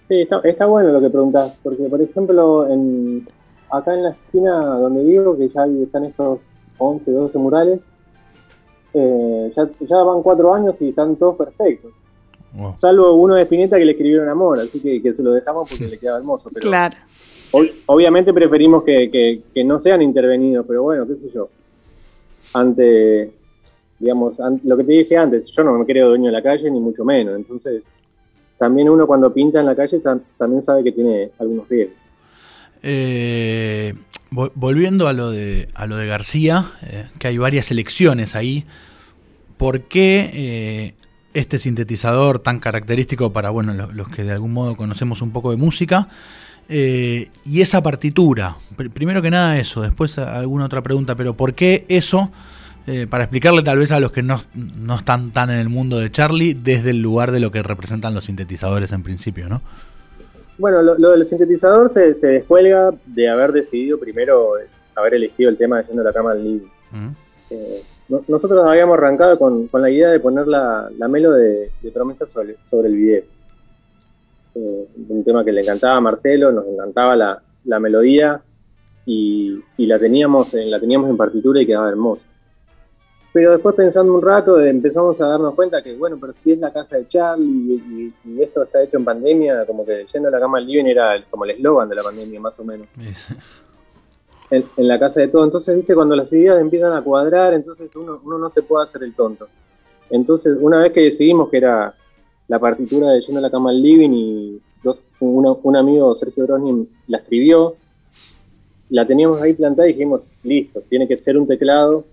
Sí, 0.08 0.26
está, 0.44 0.66
bueno 0.66 0.90
lo 0.90 1.00
que 1.00 1.11
preguntás, 1.11 1.52
porque 1.62 1.84
por 1.84 2.00
ejemplo, 2.00 2.66
en, 2.68 3.28
acá 3.70 3.94
en 3.94 4.02
la 4.04 4.11
esquina 4.11 4.58
donde 4.78 5.04
vivo, 5.04 5.37
que 5.37 5.49
ya 5.50 5.66
están 5.84 6.04
estos 6.04 6.40
11, 6.78 7.11
12 7.11 7.38
murales, 7.38 7.80
eh, 8.94 9.52
ya, 9.54 9.68
ya 9.80 10.02
van 10.02 10.22
cuatro 10.22 10.54
años 10.54 10.80
y 10.80 10.88
están 10.88 11.16
todos 11.16 11.37
perfectos. 11.37 11.92
Salvo 12.76 13.12
uno 13.14 13.34
de 13.34 13.42
Spinetta 13.42 13.76
que 13.76 13.84
le 13.84 13.92
escribieron 13.92 14.28
amor, 14.28 14.60
así 14.60 14.80
que, 14.80 15.14
se 15.14 15.22
lo 15.22 15.32
dejamos 15.32 15.68
porque 15.68 15.86
le 15.86 15.98
quedaba 15.98 16.18
hermoso. 16.18 16.50
Pero 16.52 16.68
claro. 16.68 16.96
obviamente 17.86 18.32
preferimos 18.32 18.82
que, 18.84 19.42
no 19.64 19.78
sean 19.78 20.02
intervenidos, 20.02 20.64
pero 20.66 20.82
bueno, 20.82 21.06
qué 21.06 21.16
sé 21.16 21.30
yo. 21.32 21.48
Ante, 22.54 23.30
digamos, 23.98 24.34
lo 24.64 24.76
que 24.76 24.84
te 24.84 24.92
dije 24.92 25.16
antes, 25.16 25.46
yo 25.48 25.62
no 25.62 25.78
me 25.78 25.84
creo 25.84 26.08
dueño 26.08 26.26
de 26.26 26.32
la 26.32 26.42
calle, 26.42 26.70
ni 26.70 26.80
mucho 26.80 27.04
menos. 27.04 27.36
Entonces, 27.36 27.82
también 28.56 28.88
uno 28.88 29.06
cuando 29.06 29.32
pinta 29.32 29.60
en 29.60 29.66
la 29.66 29.76
calle 29.76 30.00
también 30.36 30.62
sabe 30.62 30.82
que 30.82 30.92
tiene 30.92 31.30
algunos 31.38 31.68
riesgos. 31.68 31.96
Eh, 32.82 33.94
volviendo 34.30 35.08
a 35.08 35.12
lo 35.12 35.30
de, 35.30 35.68
a 35.74 35.86
lo 35.86 35.96
de 35.96 36.06
García, 36.06 36.72
eh, 36.82 37.08
que 37.18 37.28
hay 37.28 37.38
varias 37.38 37.70
elecciones 37.70 38.34
ahí, 38.34 38.64
¿por 39.56 39.82
qué 39.82 40.30
eh, 40.32 40.94
este 41.35 41.58
sintetizador 41.58 42.38
tan 42.38 42.58
característico 42.58 43.32
para 43.32 43.50
bueno, 43.50 43.73
los, 43.92 44.08
que 44.08 44.25
de 44.25 44.32
algún 44.32 44.52
modo 44.52 44.76
conocemos 44.76 45.23
un 45.23 45.32
poco 45.32 45.50
de 45.50 45.56
música. 45.56 46.08
Eh, 46.70 47.30
y 47.47 47.62
esa 47.62 47.82
partitura, 47.82 48.56
primero 48.92 49.23
que 49.23 49.30
nada 49.30 49.58
eso, 49.58 49.80
después 49.80 50.18
alguna 50.18 50.66
otra 50.66 50.82
pregunta, 50.82 51.14
pero 51.16 51.35
¿por 51.35 51.54
qué 51.54 51.87
eso? 51.88 52.30
Eh, 52.87 53.06
para 53.08 53.25
explicarle 53.25 53.62
tal 53.62 53.78
vez 53.78 53.90
a 53.92 54.00
los 54.00 54.12
que 54.12 54.23
no, 54.23 54.42
están 54.94 55.30
tan 55.30 55.50
en 55.50 55.58
el 55.58 55.68
mundo 55.68 55.99
de 55.99 56.11
Charlie, 56.11 56.54
desde 56.54 56.90
el 56.90 57.00
lugar 57.00 57.32
de 57.32 57.40
lo 57.40 57.50
que 57.50 57.62
representan 57.62 58.14
los 58.14 58.25
sintetizadores 58.25 58.92
en 58.92 59.02
principio, 59.02 59.49
¿no? 59.49 59.62
Bueno, 60.58 60.82
lo, 60.82 61.11
del 61.11 61.26
sintetizador 61.26 61.90
se, 61.90 62.14
se, 62.14 62.26
descuelga 62.28 62.90
de 63.06 63.30
haber 63.30 63.52
decidido 63.52 63.99
primero 63.99 64.54
haber 64.97 65.14
elegido 65.14 65.50
el 65.50 65.56
tema 65.56 65.78
de 65.78 65.85
Yendo 65.85 66.02
la 66.02 66.12
Cama 66.12 66.32
al 66.32 66.42
Living 66.42 66.68
nosotros 68.08 68.66
habíamos 68.66 68.96
arrancado 68.96 69.38
con, 69.38 69.68
la 69.72 69.90
idea 69.90 70.10
de 70.10 70.20
poner 70.20 70.46
la, 70.46 70.90
la 70.96 71.08
melo 71.08 71.32
de, 71.32 71.70
promesa 71.92 72.26
sobre, 72.26 72.56
el 72.70 72.96
video. 72.96 73.22
Eh, 74.54 74.88
un 75.08 75.24
tema 75.24 75.44
que 75.44 75.52
le 75.52 75.60
encantaba 75.60 75.96
a 75.96 76.00
Marcelo, 76.00 76.50
nos 76.50 76.66
encantaba 76.66 77.16
la, 77.16 77.80
melodía 77.80 78.40
y, 79.04 79.62
la, 79.76 79.98
teníamos 79.98 80.54
en, 80.54 80.70
la 80.70 80.80
teníamos 80.80 81.10
en 81.10 81.16
partitura 81.16 81.60
y 81.60 81.66
quedaba 81.66 81.90
hermosa. 81.90 82.22
Pero 83.30 83.52
después 83.52 83.74
pensando 83.74 84.14
un 84.14 84.22
rato 84.22 84.58
empezamos 84.58 85.20
a 85.20 85.26
darnos 85.26 85.54
cuenta 85.54 85.82
que, 85.82 85.94
bueno, 85.94 86.16
pero 86.18 86.32
si 86.32 86.52
es 86.52 86.58
la 86.58 86.72
casa 86.72 86.96
de 86.96 87.06
Charlie 87.06 88.10
y, 88.24 88.42
esto 88.42 88.62
está 88.62 88.82
hecho 88.82 88.96
en 88.96 89.04
pandemia, 89.04 89.66
como 89.66 89.84
que 89.84 90.06
yendo 90.12 90.28
a 90.28 90.30
la 90.30 90.40
cama 90.40 90.58
al 90.58 90.66
living 90.66 90.86
era 90.86 91.22
como 91.28 91.44
el 91.44 91.50
eslogan 91.50 91.90
de 91.90 91.94
la 91.94 92.02
pandemia, 92.02 92.40
más 92.40 92.58
o 92.58 92.64
menos. 92.64 92.88
En, 94.50 94.88
la 94.88 94.98
casa 94.98 95.20
de 95.20 95.28
todo. 95.28 95.44
Entonces, 95.44 95.76
viste, 95.76 95.94
cuando 95.94 96.16
las 96.16 96.32
ideas 96.32 96.60
empiezan 96.60 96.92
a 96.92 97.02
cuadrar, 97.02 97.54
entonces 97.54 97.90
uno, 97.96 98.20
no 98.24 98.50
se 98.50 98.62
puede 98.62 98.84
hacer 98.84 99.02
el 99.02 99.14
tonto. 99.14 99.48
Entonces, 100.10 100.56
una 100.60 100.80
vez 100.80 100.92
que 100.92 101.00
decidimos 101.00 101.50
que 101.50 101.58
era 101.58 101.94
la 102.48 102.58
partitura 102.58 103.10
de 103.10 103.20
Yendo 103.20 103.38
a 103.38 103.42
la 103.42 103.50
cama 103.50 103.70
al 103.70 103.82
living 103.82 104.10
y 104.10 104.60
dos, 104.82 105.04
un 105.20 105.76
amigo, 105.76 106.14
Sergio 106.14 106.46
Brosnin, 106.46 106.88
la 107.08 107.18
escribió, 107.18 107.76
la 108.90 109.06
teníamos 109.06 109.40
ahí 109.42 109.52
plantada 109.52 109.88
y 109.88 109.92
dijimos, 109.92 110.22
listo, 110.42 110.80
tiene 110.88 111.06
que 111.06 111.16
ser 111.18 111.36
un 111.36 111.46
teclado 111.46 112.04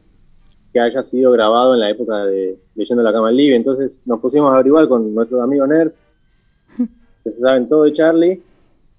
que 0.73 0.79
haya 0.81 1.03
sido 1.03 1.31
grabado 1.31 1.73
en 1.73 1.79
la 1.79 1.89
época 1.89 2.25
de 2.25 2.57
Leyendo 2.75 3.01
la 3.01 3.13
cama 3.13 3.29
al 3.29 3.37
living. 3.37 3.55
Entonces 3.55 4.01
nos 4.05 4.19
pusimos 4.19 4.51
a 4.51 4.55
averiguar 4.55 4.89
con 4.89 5.15
nuestros 5.15 5.41
amigos 5.41 5.69
nerds, 5.69 5.93
que 7.23 7.31
se 7.31 7.39
saben 7.39 7.69
todo 7.69 7.83
de 7.83 7.93
Charlie, 7.93 8.43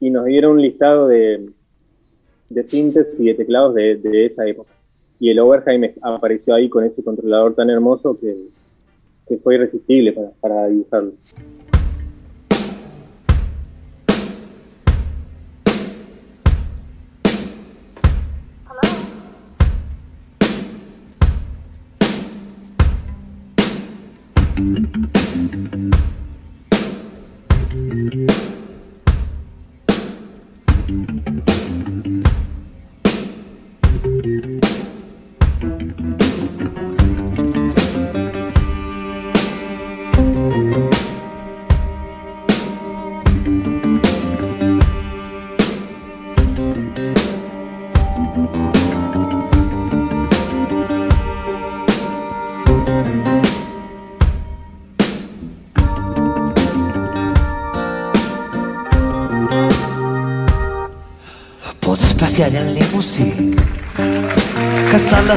y 0.01 0.09
nos 0.09 0.25
dieron 0.25 0.53
un 0.53 0.63
listado 0.63 1.07
de, 1.07 1.51
de 2.49 2.65
síntesis 2.65 3.19
y 3.21 3.27
de 3.27 3.35
teclados 3.35 3.75
de, 3.75 4.27
esa 4.27 4.47
época. 4.47 4.71
Y 5.19 5.31
el 5.31 5.39
Overheim 5.39 5.93
apareció 6.03 6.55
ahí 6.55 6.69
con 6.69 6.85
ese 6.85 7.03
controlador 7.03 7.55
tan 7.55 7.71
hermoso 7.71 8.19
que, 8.19 8.37
fue 9.43 9.57
irresistible 9.57 10.13
para, 10.13 10.31
para 10.41 10.67
dibujarlo. 10.69 11.13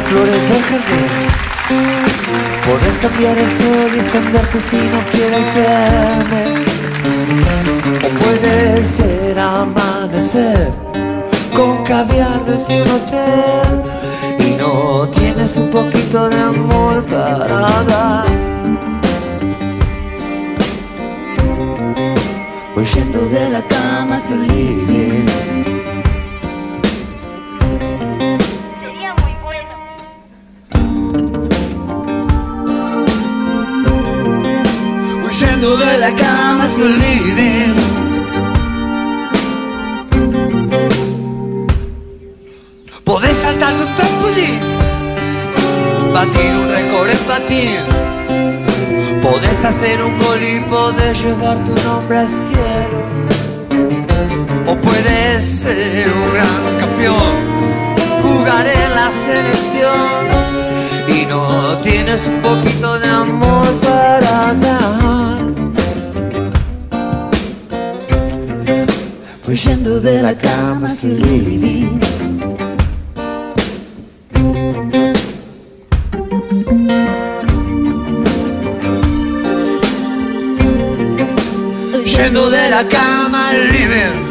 Flores 0.09 0.43
del 0.49 0.63
jardín. 0.69 1.11
Podés 2.65 2.97
cambiar 2.97 3.37
el 3.37 3.49
sol 3.59 3.89
y 3.95 3.99
esconderte 3.99 4.59
si 4.59 4.77
no 4.93 4.99
quieres 5.11 5.45
verme. 5.55 6.43
O 8.05 8.09
puedes 8.21 8.97
ver 8.97 9.39
amanecer 9.39 10.71
con 11.55 11.83
caviar 11.83 12.43
desde 12.45 12.81
un 12.81 12.89
hotel 12.97 13.71
y 14.39 14.55
no 14.55 15.07
tienes 15.09 15.55
un 15.57 15.69
poquito 15.69 16.29
de 16.29 16.39
amor 16.39 17.03
para 17.05 17.83
dar. 17.91 18.25
Huyendo 22.75 23.19
de 23.29 23.49
la 23.49 23.61
cama 23.63 24.15
hasta 24.15 24.33
el 24.33 24.47
living 24.47 25.38
la 35.77 36.15
cama 36.15 36.63
hasta 36.63 36.81
el 36.81 36.99
living. 36.99 37.75
Podés 43.03 43.37
saltar 43.37 43.75
de 43.75 43.83
un 43.83 43.95
trampolín, 43.95 44.59
batir 46.13 46.51
un 46.61 46.69
récord 46.69 47.09
en 47.09 47.17
patín. 47.19 47.79
Podés 49.21 49.63
hacer 49.63 50.01
un 50.03 50.17
gol 50.17 50.41
y 50.41 50.59
podés 50.61 51.21
llevar 51.21 51.57
tu 51.63 51.73
nombre 51.87 52.17
al 52.17 52.29
cielo. 52.29 52.99
O 54.65 54.75
puedes 54.75 55.43
ser 55.43 56.11
un 56.11 56.33
gran 56.33 56.77
campeón, 56.79 57.35
jugar 58.23 58.65
en 58.65 58.95
la 58.95 59.11
selección 59.27 60.21
y 61.07 61.25
no 61.25 61.77
tienes 61.83 62.21
un 62.25 62.41
poquito 62.41 62.99
de 62.99 63.07
amor 63.07 63.67
para 63.81 64.53
dar. 64.53 64.78
Huyendo 69.61 69.99
de 69.99 70.21
la 70.21 70.37
cama 70.37 70.87
el 71.03 71.21
living 71.21 71.99
Huyendo 81.93 82.49
de 82.49 82.69
la 82.69 82.87
cama 82.87 83.51
living 83.51 84.28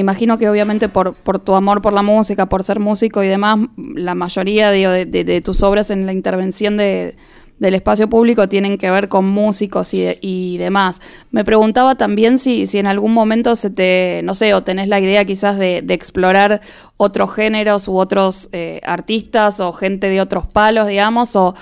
imagino 0.00 0.38
que 0.38 0.48
obviamente 0.48 0.88
por, 0.88 1.14
por 1.14 1.38
tu 1.38 1.54
amor 1.54 1.80
por 1.80 1.92
la 1.92 2.02
música, 2.02 2.46
por 2.46 2.64
ser 2.64 2.80
músico 2.80 3.22
y 3.22 3.28
demás, 3.28 3.58
la 3.76 4.14
mayoría 4.14 4.70
de, 4.70 5.42
tus 5.44 5.62
obras 5.62 5.90
en 5.90 6.06
la 6.06 6.12
intervención 6.12 6.76
de, 6.76 7.16
del 7.58 7.74
espacio 7.74 8.08
público 8.08 8.48
tienen 8.48 8.78
que 8.78 8.90
ver 8.90 9.08
con 9.08 9.26
músicos 9.28 9.94
y, 9.94 10.00
de- 10.00 10.18
y 10.20 10.56
demás. 10.58 11.00
Me 11.30 11.44
preguntaba 11.44 11.94
también 11.96 12.38
si, 12.38 12.66
en 12.72 12.86
algún 12.86 13.12
momento 13.12 13.54
se 13.54 13.70
te, 13.70 14.22
no 14.24 14.34
sé, 14.34 14.54
o 14.54 14.62
tenés 14.62 14.88
la 14.88 14.98
idea 14.98 15.24
quizás 15.24 15.58
de, 15.58 15.84
explorar 15.88 16.60
otros 16.96 17.32
géneros 17.34 17.86
u 17.86 17.96
otros 17.98 18.48
eh, 18.52 18.80
artistas 18.84 19.60
o 19.60 19.72
gente 19.72 20.08
de 20.08 20.20
otros 20.20 20.46
palos, 20.46 20.88
digamos, 20.88 21.36
o, 21.36 21.54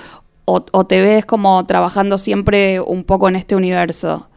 o 0.47 0.87
te 0.87 1.03
ves 1.03 1.27
como 1.27 1.63
trabajando 1.65 2.17
siempre 2.17 2.81
un 2.81 3.05
poco 3.05 3.29
en 3.29 3.37
este 3.37 3.55
universo. 3.57 4.29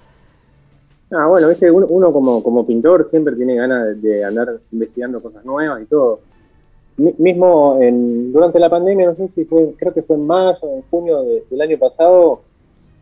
Ah, 1.13 1.27
bueno, 1.27 1.49
viste, 1.49 1.69
uno, 1.69 2.13
como, 2.13 2.41
como 2.41 2.65
pintor 2.65 3.05
siempre 3.07 3.35
tiene 3.35 3.55
ganas 3.55 4.01
de, 4.01 4.23
andar 4.23 4.61
investigando 4.71 5.21
cosas 5.21 5.43
nuevas 5.43 5.81
y 5.83 5.85
todo. 5.85 6.21
Mi- 6.97 7.15
mismo 7.19 7.77
durante 8.31 8.59
la 8.59 8.69
pandemia, 8.69 9.07
no 9.07 9.15
sé 9.15 9.27
si 9.29 9.45
fue, 9.45 9.73
creo 9.77 9.93
que 9.93 10.03
fue 10.03 10.15
en 10.17 10.27
mayo 10.27 10.57
o 10.61 10.77
en 10.77 10.81
junio 10.89 11.23
de- 11.23 11.43
del 11.49 11.61
año 11.61 11.77
pasado, 11.79 12.43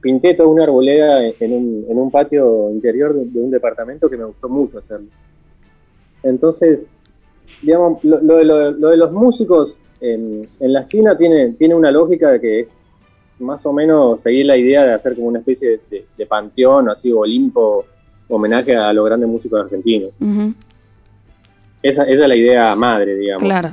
pinté 0.01 0.33
toda 0.35 0.49
una 0.49 0.63
arboleda 0.63 1.23
en, 1.27 1.53
un, 1.53 1.85
en 1.89 1.97
un 1.99 2.11
patio 2.11 2.71
interior 2.71 3.13
de, 3.15 3.39
un 3.39 3.51
departamento 3.51 4.09
que 4.09 4.17
me 4.17 4.25
gustó 4.25 4.49
mucho 4.49 4.79
hacerlo. 4.79 5.07
Entonces, 6.23 6.85
digamos, 7.61 8.03
lo, 8.03 8.37
de, 8.37 8.45
lo- 8.45 8.71
lo 8.71 8.89
de 8.89 8.97
los 8.97 9.11
músicos 9.11 9.79
en, 10.01 10.47
la 10.59 10.81
esquina 10.81 11.17
tiene, 11.17 11.53
tiene 11.53 11.75
una 11.75 11.91
lógica 11.91 12.31
de 12.31 12.41
que 12.41 12.59
es 12.61 12.69
más 13.39 13.65
o 13.65 13.73
menos 13.73 14.21
seguir 14.21 14.45
la 14.47 14.57
idea 14.57 14.83
de 14.85 14.93
hacer 14.93 15.15
como 15.15 15.27
una 15.27 15.39
especie 15.39 15.81
de, 15.89 16.25
panteón, 16.27 16.89
así, 16.89 17.11
Olimpo, 17.11 17.85
homenaje 18.29 18.75
a 18.75 18.93
los 18.93 19.05
grandes 19.05 19.27
músicos 19.29 19.61
argentinos. 19.61 20.11
Esa, 21.81 22.03
esa 22.03 22.23
es 22.23 22.27
la 22.29 22.35
idea 22.35 22.75
madre, 22.75 23.15
digamos. 23.15 23.43
claro. 23.43 23.69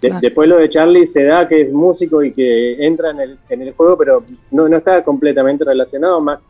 De- 0.00 0.08
claro. 0.08 0.20
Después 0.20 0.48
lo 0.48 0.58
de 0.58 0.68
Charlie 0.68 1.06
se 1.06 1.24
da 1.24 1.48
que 1.48 1.62
es 1.62 1.72
músico 1.72 2.22
y 2.22 2.32
que 2.32 2.84
entra 2.84 3.10
en 3.10 3.20
el, 3.20 3.38
en 3.48 3.62
el 3.62 3.72
juego, 3.72 3.96
pero 3.96 4.22
no, 4.50 4.68
no 4.68 4.76
está 4.76 5.02
completamente 5.02 5.64
relacionado, 5.64 6.20
más, 6.20 6.40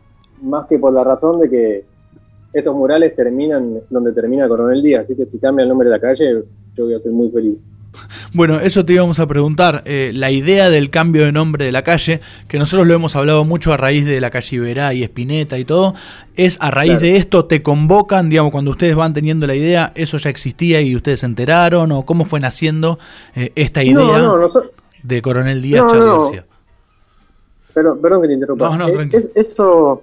más 0.42 0.66
que 0.66 0.78
por 0.78 0.92
la 0.92 1.04
razón 1.04 1.38
de 1.40 1.48
que 1.48 1.84
estos 2.52 2.74
murales 2.74 3.14
terminan 3.14 3.80
donde 3.90 4.12
termina 4.12 4.48
Coronel 4.48 4.82
Díaz, 4.82 5.04
así 5.04 5.14
que 5.14 5.26
si 5.26 5.38
cambia 5.38 5.62
el 5.62 5.68
nombre 5.68 5.88
de 5.88 5.94
la 5.94 6.00
calle, 6.00 6.42
yo 6.74 6.84
voy 6.84 6.94
a 6.94 7.00
ser 7.00 7.12
muy 7.12 7.30
feliz. 7.30 7.56
Bueno, 8.32 8.60
eso 8.60 8.84
te 8.84 8.92
íbamos 8.94 9.18
a 9.18 9.26
preguntar. 9.26 9.82
eh, 9.86 10.10
la 10.14 10.30
idea 10.30 10.70
del 10.70 10.90
cambio 10.90 11.24
de 11.24 11.32
nombre 11.32 11.64
de 11.64 11.72
la 11.72 11.82
calle, 11.82 12.20
que 12.48 12.58
nosotros 12.58 12.86
lo 12.86 12.94
hemos 12.94 13.16
hablado 13.16 13.44
mucho 13.44 13.72
a 13.72 13.76
raíz 13.76 14.04
de 14.06 14.20
la 14.20 14.30
calle 14.30 14.56
Iberá 14.56 14.92
y 14.94 15.02
Espineta 15.02 15.58
y 15.58 15.64
todo, 15.64 15.94
es 16.36 16.56
a 16.60 16.70
raíz 16.70 16.92
Claro. 16.92 17.06
de 17.06 17.16
esto, 17.16 17.44
te 17.46 17.62
convocan, 17.62 18.28
digamos, 18.28 18.50
cuando 18.52 18.70
ustedes 18.72 18.94
van 18.96 19.12
teniendo 19.14 19.46
la 19.46 19.54
idea, 19.54 19.92
eso 19.94 20.18
ya 20.18 20.30
existía 20.30 20.80
y 20.80 20.96
ustedes 20.96 21.20
se 21.20 21.26
enteraron, 21.26 21.92
o 21.92 22.04
cómo 22.04 22.24
fue 22.24 22.40
naciendo 22.40 22.98
eh, 23.34 23.52
esta 23.54 23.82
idea 23.84 23.94
No, 23.94 24.18
no, 24.18 24.36
nosotros, 24.38 24.72
de 25.02 25.22
Coronel 25.22 25.62
Díaz. 25.62 25.84
García. 25.92 26.44
Perdón, 27.72 27.98
perdón 28.00 28.22
que 28.22 28.28
te 28.28 28.34
interrumpa. 28.34 28.68
No, 28.70 28.76
no, 28.78 28.90
tranqui. 28.90 29.16
es- 29.16 29.28
eso, 29.34 30.02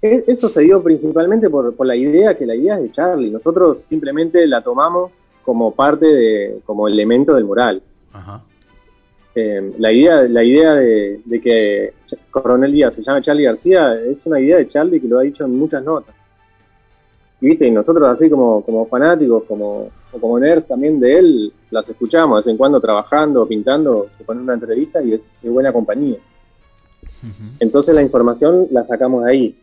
es- 0.00 0.24
eso 0.28 0.48
se 0.48 0.60
dio 0.62 0.82
principalmente 0.82 1.50
por, 1.50 1.74
por 1.74 1.86
la 1.86 1.96
idea 1.96 2.36
que 2.36 2.46
la 2.46 2.54
idea 2.54 2.76
es 2.76 2.82
de 2.82 2.90
Charlie. 2.92 3.30
Nosotros 3.30 3.78
simplemente 3.88 4.46
la 4.46 4.62
tomamos 4.62 5.10
como 5.44 5.74
parte 5.74 6.06
de, 6.06 6.60
como 6.64 6.88
elemento 6.88 7.34
del 7.34 7.44
mural. 7.44 7.82
Ajá. 8.12 8.42
Eh, 9.34 9.74
la 9.78 9.92
idea, 9.92 10.22
la 10.22 10.42
idea 10.42 10.74
de, 10.74 11.20
de 11.24 11.40
que 11.40 11.92
Coronel 12.30 12.72
Díaz 12.72 12.96
se 12.96 13.02
llame 13.02 13.22
Charlie 13.22 13.44
García 13.44 13.94
es 13.94 14.26
una 14.26 14.40
idea 14.40 14.56
de 14.56 14.66
Charlie 14.66 15.00
que 15.00 15.06
lo 15.06 15.18
ha 15.18 15.22
dicho 15.22 15.44
en 15.44 15.56
muchas 15.56 15.84
notas. 15.84 16.14
Y 17.40 17.46
viste, 17.46 17.66
y 17.66 17.70
nosotros 17.70 18.06
así 18.08 18.28
como, 18.28 18.62
como 18.62 18.86
fanáticos, 18.86 19.44
como, 19.44 19.88
o 20.12 20.20
como 20.20 20.38
nerds 20.38 20.66
también 20.66 21.00
de 21.00 21.18
él, 21.18 21.52
las 21.70 21.88
escuchamos 21.88 22.36
de 22.36 22.40
vez 22.40 22.52
en 22.52 22.58
cuando 22.58 22.80
trabajando, 22.80 23.46
pintando, 23.46 24.08
se 24.18 24.24
pone 24.24 24.42
una 24.42 24.54
entrevista 24.54 25.02
y 25.02 25.14
es, 25.14 25.20
buena 25.42 25.72
compañía. 25.72 26.18
Entonces 27.58 27.94
la 27.94 28.02
información 28.02 28.66
la 28.70 28.84
sacamos 28.84 29.24
de 29.24 29.30
ahí. 29.30 29.58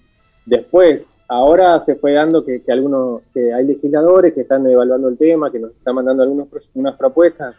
Después, 0.47 1.09
ahora 1.27 1.81
se 1.81 1.95
fue 1.95 2.13
dando 2.13 2.43
que, 2.45 2.61
que 2.63 2.71
algunos, 2.71 3.21
que 3.33 3.53
hay 3.53 3.65
legisladores 3.65 4.33
que 4.33 4.41
están 4.41 4.65
evaluando 4.65 5.09
el 5.09 5.17
tema, 5.17 5.51
que 5.51 5.59
nos 5.59 5.71
están 5.71 5.93
mandando 5.95 6.23
algunos, 6.23 6.47
pro- 6.47 6.61
unas 6.75 6.95
propuestas, 6.95 7.53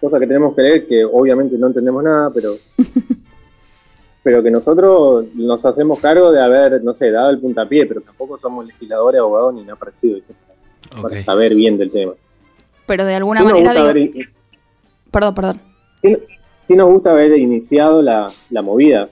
cosas 0.00 0.18
que 0.18 0.26
tenemos 0.26 0.56
que 0.56 0.62
leer, 0.62 0.86
que 0.86 1.04
obviamente 1.04 1.58
no 1.58 1.66
entendemos 1.66 2.02
nada, 2.02 2.30
pero, 2.34 2.54
pero 4.22 4.42
que 4.42 4.50
nosotros 4.50 5.26
nos 5.34 5.64
hacemos 5.64 6.00
cargo 6.00 6.32
de 6.32 6.42
haber, 6.42 6.82
no 6.82 6.94
sé, 6.94 7.10
dado 7.10 7.30
el 7.30 7.38
puntapié, 7.38 7.86
pero 7.86 8.00
tampoco 8.00 8.38
somos 8.38 8.66
legisladores, 8.66 9.20
abogados 9.20 9.54
ni 9.54 9.62
nada 9.62 9.76
parecido, 9.76 10.18
para 11.00 11.22
saber 11.22 11.54
bien 11.54 11.76
del 11.78 11.90
tema. 11.90 12.12
Pero 12.86 13.04
de 13.04 13.14
alguna 13.14 13.40
Sí 13.40 13.44
manera, 13.44 13.72
gusta 13.74 13.92
digo- 13.92 14.10
haber- 14.14 14.28
perdón, 15.10 15.34
perdón. 15.34 15.60
sí, 16.02 16.16
sí 16.64 16.74
nos 16.74 16.88
gusta 16.90 17.10
haber 17.10 17.36
iniciado 17.38 18.00
la, 18.02 18.28
la 18.50 18.62
movida 18.62 19.08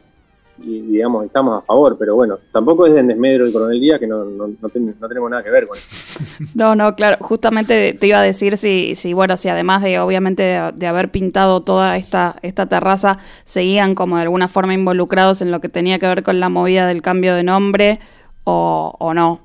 y 0.58 0.82
digamos 0.82 1.24
estamos 1.26 1.62
a 1.62 1.66
favor, 1.66 1.96
pero 1.98 2.14
bueno, 2.14 2.38
tampoco 2.52 2.86
es 2.86 2.96
en 2.96 3.08
desmedro 3.08 3.44
del 3.44 3.52
coronel 3.52 3.80
Díaz 3.80 3.98
que 3.98 4.06
no, 4.06 4.24
no, 4.24 4.48
no, 4.60 4.68
ten- 4.68 4.94
no 5.00 5.08
tenemos 5.08 5.30
nada 5.30 5.42
que 5.42 5.50
ver 5.50 5.66
con 5.66 5.76
eso. 5.78 5.88
No, 6.54 6.74
no, 6.76 6.94
claro, 6.94 7.16
justamente 7.20 7.92
te 7.94 8.06
iba 8.06 8.18
a 8.20 8.22
decir 8.22 8.56
si, 8.56 8.94
si 8.94 9.12
bueno, 9.14 9.36
si 9.36 9.48
además 9.48 9.82
de 9.82 9.98
obviamente 9.98 10.42
de, 10.44 10.72
de 10.74 10.86
haber 10.86 11.10
pintado 11.10 11.62
toda 11.62 11.96
esta, 11.96 12.36
esta 12.42 12.66
terraza, 12.66 13.18
seguían 13.44 13.94
como 13.94 14.16
de 14.16 14.22
alguna 14.22 14.46
forma 14.48 14.74
involucrados 14.74 15.42
en 15.42 15.50
lo 15.50 15.60
que 15.60 15.68
tenía 15.68 15.98
que 15.98 16.06
ver 16.06 16.22
con 16.22 16.38
la 16.40 16.48
movida 16.48 16.86
del 16.86 17.02
cambio 17.02 17.34
de 17.34 17.42
nombre 17.42 17.98
o, 18.44 18.94
o 18.98 19.14
no. 19.14 19.40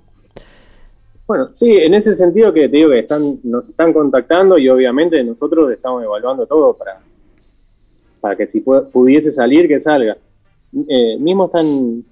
Bueno, 1.27 1.49
sí, 1.53 1.71
en 1.77 1.93
ese 1.93 2.15
sentido 2.15 2.51
que 2.53 2.69
te 2.69 2.77
digo 2.77 2.89
que 2.89 2.99
están, 2.99 3.39
nos 3.43 3.67
están 3.69 3.93
contactando 3.93 4.57
y 4.57 4.67
obviamente 4.69 5.23
nosotros 5.23 5.71
estamos 5.71 6.03
evaluando 6.03 6.45
todo 6.47 6.73
para, 6.73 6.99
para 8.19 8.35
que 8.35 8.47
si 8.47 8.61
pu- 8.63 8.89
pudiese 8.91 9.31
salir, 9.31 9.67
que 9.67 9.79
salga. 9.79 10.17
Eh, 10.87 11.17
mismo 11.19 11.45
están, 11.45 12.03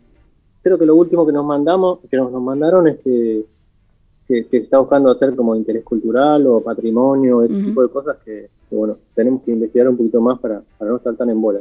creo 0.63 0.77
que 0.77 0.85
lo 0.85 0.95
último 0.95 1.25
que 1.25 1.31
nos 1.33 1.45
mandamos, 1.45 1.99
que 2.09 2.17
nos, 2.17 2.31
nos 2.31 2.41
mandaron 2.41 2.87
es 2.87 2.97
que, 3.03 3.43
que, 4.27 4.43
que 4.47 4.57
se 4.57 4.63
está 4.63 4.79
buscando 4.79 5.11
hacer 5.11 5.35
como 5.35 5.55
interés 5.55 5.83
cultural 5.83 6.45
o 6.47 6.61
patrimonio, 6.61 7.43
ese 7.43 7.53
tipo 7.63 7.81
de 7.83 7.89
cosas 7.89 8.17
que, 8.25 8.49
que, 8.69 8.75
bueno, 8.75 8.97
tenemos 9.15 9.43
que 9.43 9.51
investigar 9.51 9.87
un 9.89 9.97
poquito 9.97 10.19
más 10.21 10.39
para, 10.39 10.61
para 10.77 10.91
no 10.91 10.97
estar 10.97 11.15
tan 11.15 11.29
en 11.29 11.41
bola. 11.41 11.59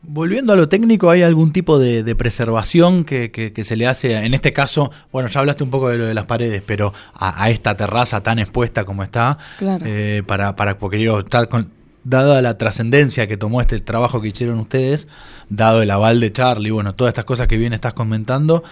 Volviendo 0.00 0.52
a 0.52 0.56
lo 0.56 0.68
técnico, 0.68 1.10
¿hay 1.10 1.22
algún 1.22 1.50
tipo 1.52 1.76
de, 1.76 2.04
de 2.04 2.14
preservación 2.14 3.02
que, 3.04 3.32
que- 3.32 3.52
que 3.52 3.64
se 3.64 3.74
le 3.76 3.88
hace? 3.88 4.14
En 4.14 4.32
este 4.32 4.52
caso, 4.52 4.92
bueno, 5.10 5.28
ya 5.28 5.40
hablaste 5.40 5.64
un 5.64 5.70
poco 5.70 5.88
de 5.88 5.98
lo 5.98 6.04
de 6.04 6.14
las 6.14 6.24
paredes, 6.26 6.62
pero 6.64 6.92
a, 7.14 7.42
a 7.42 7.50
esta 7.50 7.76
terraza 7.76 8.22
tan 8.22 8.38
expuesta 8.38 8.84
como 8.84 9.02
está, 9.02 9.36
Claro. 9.58 9.84
eh, 9.88 10.22
para, 10.24 10.54
para, 10.54 10.78
porque 10.78 11.00
yo, 11.02 11.24
tal 11.24 11.48
con, 11.48 11.68
dada 12.08 12.40
la 12.42 12.56
trascendencia 12.58 13.26
que 13.26 13.36
tomó 13.36 13.60
este 13.60 13.78
trabajo 13.80 14.20
que 14.20 14.28
hicieron 14.28 14.58
ustedes, 14.60 15.08
dado 15.48 15.82
el 15.82 15.90
aval 15.90 16.20
de 16.20 16.32
Charlie, 16.32 16.70
bueno, 16.70 16.94
todas 16.94 17.12
estas 17.12 17.24
cosas 17.24 17.46
que 17.46 17.56
bien 17.56 17.72
estás 17.72 17.92
comentando, 17.94 18.62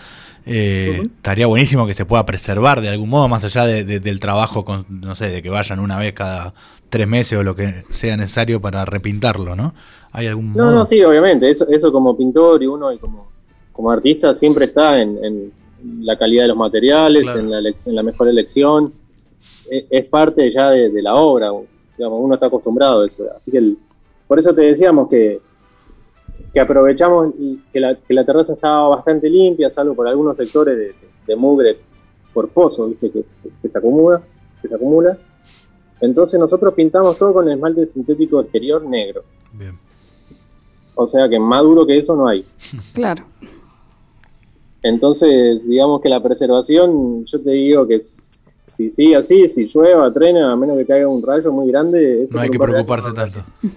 eh, 0.46 1.03
estaría 1.16 1.46
buenísimo 1.46 1.87
que 1.87 1.94
se 1.94 2.05
pueda 2.05 2.25
preservar 2.25 2.81
de 2.81 2.88
algún 2.88 3.09
modo, 3.11 3.29
más 3.29 3.44
allá 3.44 3.66
de- 3.66 3.85
de- 3.85 4.01
del 4.01 4.20
trabajo, 4.20 4.64
con, 4.64 4.87
no 4.88 5.14
sé, 5.14 5.29
de 5.29 5.42
que 5.42 5.51
vayan 5.51 5.81
una 5.81 5.99
vez 5.99 6.14
cada 6.14 6.55
tres 6.88 7.09
meses 7.09 7.38
o 7.38 7.42
lo 7.42 7.57
que 7.57 7.83
sea 7.90 8.16
necesario 8.16 8.61
para 8.61 8.85
repintarlo, 8.85 9.57
¿no? 9.57 9.75
¿Hay 10.12 10.27
algún 10.29 10.53
No, 10.55 10.64
modo? 10.66 10.75
no, 10.77 10.87
sí, 10.87 11.03
obviamente, 11.03 11.51
eso, 11.51 11.66
eso 11.68 11.90
como 11.92 12.16
pintor 12.16 12.62
y 12.62 12.66
uno 12.66 12.92
y 12.92 12.99
como, 12.99 13.29
como 13.72 13.90
artista 13.90 14.35
siempre 14.35 14.66
está 14.66 15.01
en, 15.03 15.18
en 15.25 15.53
la 16.05 16.16
calidad 16.16 16.44
de 16.44 16.49
los 16.49 16.57
materiales, 16.57 17.25
Claro. 17.25 17.40
en, 17.40 17.51
la 17.51 17.59
en 17.59 17.94
la 17.94 18.03
mejor 18.03 18.29
elección, 18.29 18.92
es, 19.68 19.85
es 19.90 20.05
parte 20.07 20.51
ya 20.53 20.70
de, 20.70 20.90
de 20.90 21.03
la 21.03 21.16
obra, 21.16 21.51
digamos, 21.96 22.20
uno 22.22 22.35
está 22.35 22.46
acostumbrado 22.46 23.02
a 23.02 23.06
eso, 23.06 23.24
así 23.37 23.50
que 23.50 23.59
el- 23.59 23.78
por 24.28 24.38
eso 24.38 24.54
te 24.54 24.62
decíamos 24.62 25.09
que, 25.09 25.40
que 26.52 26.61
aprovechamos 26.61 27.32
y 27.38 27.59
que 27.72 27.80
la, 27.80 27.94
que 27.96 28.12
la 28.14 28.24
terraza 28.24 28.54
estaba 28.54 28.88
bastante 28.88 29.28
limpia, 29.30 29.70
salvo 29.70 29.94
por 29.94 30.09
algunos 30.09 30.37
sectores 30.37 30.76
de, 30.76 30.94
de 31.26 31.37
mugre 31.37 31.78
por 32.35 32.48
pozo, 32.48 32.87
¿viste? 32.88 33.11
Que, 33.11 33.24
que 33.62 33.68
se 33.68 33.78
acumula, 33.78 34.20
que 34.61 34.68
se 34.68 34.74
acumula. 34.74 35.16
Entonces 36.00 36.38
nosotros 36.38 36.74
pintamos 36.74 37.16
todo 37.16 37.32
con 37.35 37.48
esmalte 37.48 37.87
sintético 37.87 38.40
exterior 38.40 38.82
negro. 38.85 39.22
Bien. 39.52 39.78
O 40.94 41.06
sea 41.06 41.28
que 41.28 41.38
más 41.38 41.62
duro 41.62 41.85
que 41.87 41.98
eso 41.98 42.14
no 42.16 42.26
hay. 42.28 42.44
Claro. 42.94 43.24
Entonces, 44.82 45.66
digamos 45.66 46.00
que 46.00 46.09
la 46.09 46.22
preservación, 46.22 47.24
yo 47.26 47.40
te 47.40 47.50
digo 47.50 47.87
que 47.87 48.00
si 48.76 48.90
sigue 48.90 49.16
así, 49.16 49.48
si 49.48 49.66
llueva, 49.66 50.12
trena, 50.12 50.52
a 50.52 50.56
menos 50.56 50.76
que 50.78 50.86
caiga 50.86 51.08
un 51.08 51.22
rayo 51.22 51.50
muy 51.52 51.70
grande, 51.70 52.24
eso 52.24 52.34
No 52.34 52.40
hay 52.40 52.50
que 52.50 52.58
preocuparse 52.58 53.12
tanto. 53.12 53.40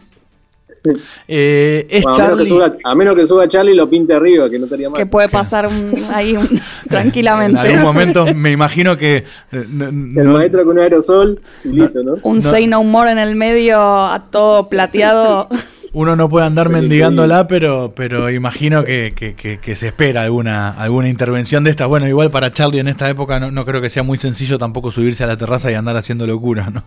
Eh, 1.28 1.86
es 1.90 2.04
Bueno, 2.04 2.18
a, 2.18 2.22
menos 2.24 2.38
que 2.40 2.48
Charlie. 2.48 2.50
suba, 2.50 2.76
a 2.86 2.96
menos 2.96 3.16
que 3.16 3.28
suba 3.28 3.48
Charlie 3.50 3.74
y 3.74 3.76
lo 3.76 3.90
pinte 3.90 4.14
arriba, 4.14 4.50
que 4.50 4.58
no 4.58 4.64
estaría 4.66 4.90
mal. 4.90 4.98
Que 4.98 5.06
puede 5.06 5.28
pasar 5.28 5.68
un- 5.68 5.94
ahí 6.14 6.38
un- 6.38 6.48
En 6.84 6.90
tranquilamente. 6.90 7.60
algún 7.60 7.82
momento 7.82 8.26
me 8.34 8.52
imagino 8.52 8.96
que 8.96 9.18
eh, 9.52 9.66
no- 9.70 9.88
El 9.88 10.28
maestro 10.30 10.64
con 10.64 10.78
un 10.78 10.80
aerosol 10.84 11.42
y 11.66 11.70
listo, 11.70 12.02
¿no? 12.02 12.14
Un 12.24 12.36
No. 12.36 12.42
say 12.42 12.66
no 12.68 12.82
more 12.86 13.12
en 13.12 13.20
el 13.20 13.36
medio, 13.36 13.78
a 13.78 14.28
todo 14.32 14.70
plateado. 14.70 15.50
Uno 15.92 16.16
no 16.16 16.30
puede 16.30 16.46
andar 16.46 16.70
mendigándola, 16.70 17.48
pero, 17.48 17.94
pero 17.96 18.30
imagino 18.30 18.84
que, 18.84 19.14
que, 19.16 19.58
que, 19.60 19.76
se 19.76 19.88
espera 19.88 20.24
alguna, 20.24 20.70
alguna 20.70 21.10
intervención 21.10 21.64
de 21.64 21.72
esta. 21.72 21.88
Bueno, 21.88 22.08
igual 22.08 22.30
para 22.30 22.52
Charlie 22.52 22.80
en 22.80 22.88
esta 22.88 23.10
época 23.10 23.40
no, 23.40 23.50
no 23.52 23.66
creo 23.66 23.82
que 23.82 23.90
sea 23.90 24.04
muy 24.04 24.18
sencillo 24.18 24.58
tampoco 24.58 24.92
subirse 24.92 25.24
a 25.24 25.28
la 25.28 25.38
terraza 25.38 25.72
y 25.72 25.74
andar 25.74 25.98
haciendo 25.98 26.28
locura, 26.28 26.70
¿no? 26.70 26.84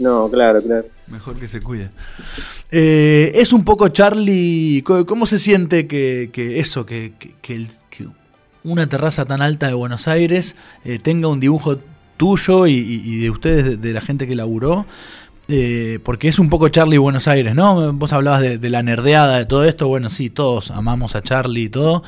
No, 0.00 0.30
claro, 0.30 0.62
claro. 0.62 0.86
Mejor 1.08 1.36
que 1.36 1.46
se 1.46 1.60
cuide. 1.60 1.90
Eh, 2.70 3.32
es 3.34 3.52
un 3.52 3.64
poco 3.64 3.88
Charlie, 3.88 4.82
¿cómo 4.82 5.26
se 5.26 5.38
siente 5.38 5.86
que, 5.86 6.30
eso, 6.58 6.86
que, 6.86 7.12
que, 7.42 7.66
una 8.64 8.86
terraza 8.88 9.26
tan 9.26 9.42
alta 9.42 9.66
de 9.66 9.74
Buenos 9.74 10.08
Aires 10.08 10.56
eh, 10.84 10.98
tenga 10.98 11.28
un 11.28 11.38
dibujo 11.38 11.78
tuyo 12.16 12.66
y, 12.66 13.20
de 13.20 13.30
ustedes, 13.30 13.80
de, 13.80 13.92
la 13.92 14.00
gente 14.00 14.26
que 14.26 14.34
laburó? 14.34 14.86
Eh, 15.52 15.98
porque 16.04 16.28
es 16.28 16.38
un 16.38 16.48
poco 16.48 16.68
Charlie 16.68 16.98
Buenos 16.98 17.26
Aires, 17.26 17.56
¿no? 17.56 17.92
Vos 17.92 18.12
hablabas 18.12 18.60
de, 18.60 18.70
la 18.70 18.84
nerdeada 18.84 19.38
de 19.38 19.46
todo 19.46 19.64
esto, 19.64 19.88
bueno, 19.88 20.08
sí, 20.08 20.30
todos 20.30 20.70
amamos 20.70 21.16
a 21.16 21.22
Charlie 21.22 21.64
y 21.64 21.68
todo, 21.68 22.04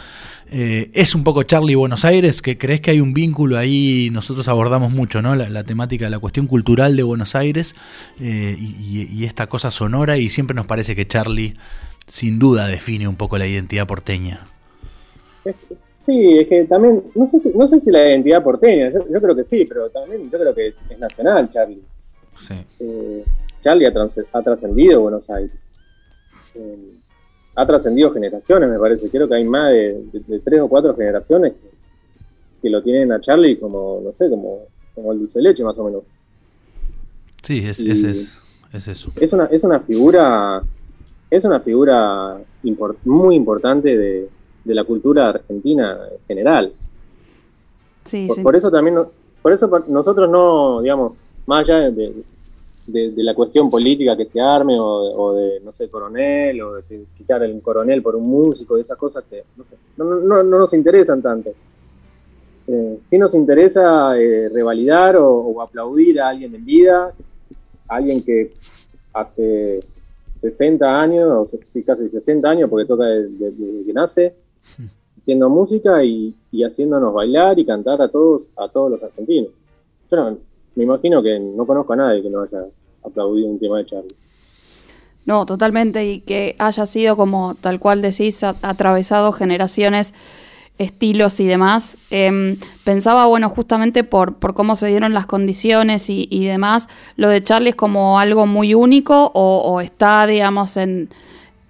eh, 0.53 0.91
es 0.95 1.17
un 1.17 1.25
poco 1.25 1.43
Charlie 1.43 1.75
Buenos 1.75 2.05
Aires, 2.05 2.41
que 2.41 2.57
crees 2.57 2.81
que 2.81 2.93
hay 2.93 3.01
un 3.01 3.13
vínculo 3.13 3.59
ahí, 3.59 4.11
nosotros 4.13 4.47
abordamos 4.47 4.93
mucho, 4.93 5.23
¿no? 5.23 5.35
La, 5.35 5.65
temática, 5.65 6.09
la 6.09 6.21
cuestión 6.21 6.47
cultural 6.47 6.95
de 6.95 7.03
Buenos 7.03 7.35
Aires 7.35 7.75
eh, 8.21 8.57
y, 8.59 9.25
esta 9.25 9.49
cosa 9.49 9.73
sonora 9.73 10.19
y 10.19 10.29
siempre 10.29 10.55
nos 10.55 10.67
parece 10.67 10.95
que 10.95 11.09
Charlie 11.09 11.55
sin 12.07 12.39
duda 12.39 12.69
define 12.69 13.09
un 13.09 13.17
poco 13.17 13.39
la 13.39 13.49
identidad 13.49 13.89
porteña. 13.89 14.41
Sí, 16.03 16.39
es 16.39 16.47
que 16.47 16.65
también, 16.65 17.03
no 17.17 17.27
sé 17.27 17.41
si, 17.41 17.51
no 17.51 17.67
sé 17.67 17.81
si 17.81 17.91
la 17.91 18.09
identidad 18.09 18.45
porteña, 18.45 18.93
yo, 18.93 19.21
creo 19.21 19.35
que 19.35 19.45
sí, 19.45 19.65
pero 19.69 19.91
también 19.91 20.31
yo 20.31 20.39
creo 20.39 20.55
que 20.55 20.69
es 20.69 20.99
nacional 21.01 21.51
Charlie. 21.53 21.83
Sí. 22.39 22.55
Eh, 22.81 23.25
Charlie 23.63 23.87
ha, 23.87 24.43
trascendido 24.43 25.01
Buenos 25.01 25.29
Aires 25.31 25.53
ha 27.55 27.67
trascendido 27.67 28.11
generaciones, 28.13 28.71
me 28.71 28.79
parece. 28.79 29.09
Creo 29.09 29.29
que 29.29 29.35
hay 29.35 29.45
más 29.45 29.71
de, 29.73 30.41
tres 30.45 30.61
o 30.61 30.69
cuatro 30.69 30.95
generaciones 30.97 31.53
que, 32.61 32.71
lo 32.71 32.83
tienen 32.83 33.13
a 33.13 33.21
Charlie 33.21 33.59
como, 33.59 34.01
no 34.03 34.15
sé, 34.15 34.31
como, 34.31 34.67
como 34.95 35.13
el 35.13 35.19
dulce 35.19 35.39
de 35.39 35.43
leche, 35.43 35.65
más 35.65 35.77
o 35.77 35.85
menos. 35.85 36.03
Sí, 37.43 37.59
es, 37.67 37.81
es, 37.81 38.05
es, 38.73 38.89
eso. 38.89 39.11
Es 39.17 39.33
una, 39.33 39.47
es 39.47 39.65
una 39.65 39.81
figura, 39.81 40.63
es 41.29 41.45
una 41.45 41.61
figura 41.61 42.39
muy 43.05 43.35
importante 43.35 43.97
de, 43.97 44.29
la 44.65 44.85
cultura 44.85 45.31
argentina 45.31 45.99
en 46.11 46.27
general. 46.29 46.73
Sí, 48.05 48.27
por, 48.29 48.37
sí. 48.37 48.43
por 48.43 48.57
eso 48.57 48.71
también, 48.71 48.97
por 49.43 49.53
eso 49.53 49.69
nosotros 49.89 50.31
no, 50.31 50.81
digamos, 50.81 51.15
más 51.47 51.69
allá 51.69 51.91
de, 51.91 52.25
de, 52.87 53.23
la 53.23 53.35
cuestión 53.35 53.71
política 53.71 54.17
que 54.17 54.27
se 54.27 54.41
arme 54.41 54.77
o, 54.79 55.35
de, 55.35 55.61
no 55.61 55.73
sé, 55.73 55.89
coronel 55.89 56.61
o 56.63 56.75
de 56.75 57.05
quitar 57.17 57.43
el 57.43 57.61
coronel 57.63 58.03
por 58.03 58.17
un 58.17 58.29
músico, 58.29 58.77
de 58.77 58.83
esas 58.83 58.99
cosas 58.99 59.25
que 59.29 59.45
no, 59.97 60.05
no, 60.05 60.43
no, 60.43 60.59
nos 60.59 60.73
interesan 60.75 61.23
tanto. 61.23 61.51
Eh, 62.67 62.99
sí 63.09 63.19
nos 63.19 63.35
interesa 63.35 64.17
eh, 64.17 64.49
revalidar 64.49 65.17
o, 65.17 65.61
aplaudir 65.61 66.21
a 66.21 66.29
alguien 66.29 66.55
en 66.55 66.65
vida, 66.65 67.13
a 67.89 67.97
alguien 67.97 68.23
que 68.23 68.53
hace 69.13 69.81
60 70.41 71.01
años, 71.01 71.29
o 71.31 71.47
sí, 71.47 71.83
casi 71.83 72.09
60 72.09 72.49
años, 72.49 72.71
porque 72.71 72.87
toca 72.87 73.05
desde, 73.05 73.85
que 73.85 73.93
nace, 73.93 74.35
haciendo 75.19 75.49
música 75.49 76.03
y, 76.05 76.35
y, 76.51 76.65
haciéndonos 76.65 77.13
bailar 77.15 77.59
y 77.59 77.67
cantar 77.67 78.01
a 78.03 78.09
todos, 78.09 78.51
a 78.57 78.69
todos 78.69 78.91
los 78.91 79.03
argentinos. 79.03 79.51
Yo 80.11 80.17
no, 80.17 80.39
me 80.75 80.85
imagino 80.85 81.23
que 81.23 81.39
no 81.39 81.67
conozco 81.67 81.93
a 81.93 81.97
nadie 81.97 82.23
que 82.23 82.31
no 82.31 82.43
haya 82.43 82.65
aplaudido 83.05 83.49
un 83.49 83.59
tema 83.59 83.79
de 83.79 83.87
Charlie. 83.87 84.15
No, 85.25 85.47
totalmente, 85.47 86.05
y 86.05 86.21
que 86.21 86.57
haya 86.59 86.85
sido 86.87 87.17
como 87.17 87.55
tal 87.55 87.79
cual 87.79 88.03
decís, 88.03 88.43
atravesado 88.43 89.31
generaciones, 89.31 90.15
estilos 90.79 91.39
y 91.39 91.47
demás. 91.47 91.97
Em, 92.11 92.57
pensaba, 92.83 93.27
bueno, 93.27 93.49
justamente 93.49 94.03
por, 94.03 94.37
por 94.37 94.55
cómo 94.55 94.75
se 94.75 94.89
dieron 94.89 95.15
las 95.15 95.27
condiciones 95.27 96.11
y, 96.11 96.45
demás, 96.47 96.89
lo 97.17 97.29
de 97.29 97.41
Charlie 97.41 97.71
es 97.71 97.77
como 97.77 98.19
algo 98.19 98.47
muy 98.47 98.75
único 98.75 99.31
o, 99.33 99.59
o 99.59 99.81
está, 99.81 100.27
digamos, 100.27 100.77
en, 100.77 101.09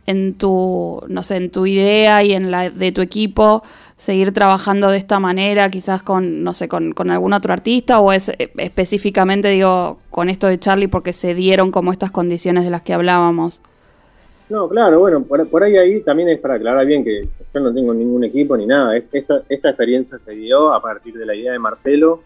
en 0.07 0.35
tu, 0.35 1.03
no 1.09 1.23
sé, 1.23 1.37
en 1.37 1.51
tu 1.51 1.67
idea 1.67 2.23
y 2.23 2.33
en 2.33 2.51
la 2.51 2.71
de 2.71 2.93
tu 2.93 3.01
equipo 3.01 3.63
seguir 4.03 4.33
trabajando 4.33 4.91
de 4.91 4.97
esta 4.97 5.21
manera, 5.21 5.71
quizás 5.71 6.03
con, 6.03 6.43
no 6.43 6.53
sé, 6.53 6.67
con, 6.67 6.93
algún 7.09 7.33
otro 7.33 7.53
artista, 7.53 8.01
o 8.01 8.11
es 8.11 8.31
eh, 8.31 8.51
específicamente, 8.59 9.49
digo, 9.49 9.99
con 10.11 10.29
esto 10.29 10.49
de 10.49 10.59
Charlie 10.59 10.89
porque 10.89 11.13
se 11.13 11.37
dieron 11.37 11.71
como 11.71 11.93
estas 11.93 12.11
condiciones 12.11 12.65
de 12.65 12.71
las 12.71 12.83
que 12.83 12.95
hablábamos? 12.95 13.63
No, 14.49 14.69
claro, 14.69 14.99
bueno, 14.99 15.23
por, 15.23 15.63
ahí 15.63 15.77
ahí 15.77 16.01
también 16.01 16.31
es 16.31 16.41
para 16.41 16.55
aclarar 16.55 16.85
bien 16.85 17.05
que 17.05 17.29
yo 17.55 17.61
no 17.61 17.73
tengo 17.73 17.95
ningún 17.95 18.25
equipo 18.25 18.57
ni 18.57 18.67
nada. 18.67 18.97
Esta, 18.97 19.45
esta 19.49 19.69
experiencia 19.69 20.19
se 20.19 20.33
dio 20.33 20.73
a 20.73 20.83
partir 20.83 21.17
de 21.17 21.25
la 21.25 21.37
idea 21.37 21.53
de 21.53 21.61
Marcelo, 21.61 22.23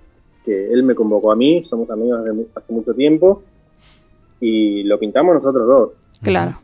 que 0.47 0.73
él 0.73 0.83
me 0.83 0.95
convocó 0.95 1.31
a 1.31 1.37
mí, 1.37 1.62
somos 1.67 1.91
amigos 1.91 2.25
desde 2.25 2.47
hace 2.55 2.73
mucho 2.73 2.95
tiempo, 2.95 3.43
y 4.41 4.83
lo 4.85 4.99
pintamos 4.99 5.35
nosotros 5.35 5.69
dos. 5.69 5.91
Claro. 6.23 6.55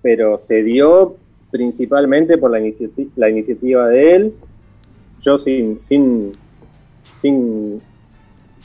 Pero 0.00 0.38
se 0.38 0.62
dio 0.62 1.16
principalmente 1.54 2.36
por 2.36 2.50
la, 2.50 2.58
la 3.14 3.30
iniciativa 3.30 3.86
de 3.86 4.16
él. 4.16 4.34
Yo 5.20 5.38
sin, 5.38 5.80
sin, 5.80 6.32
sin 7.22 7.80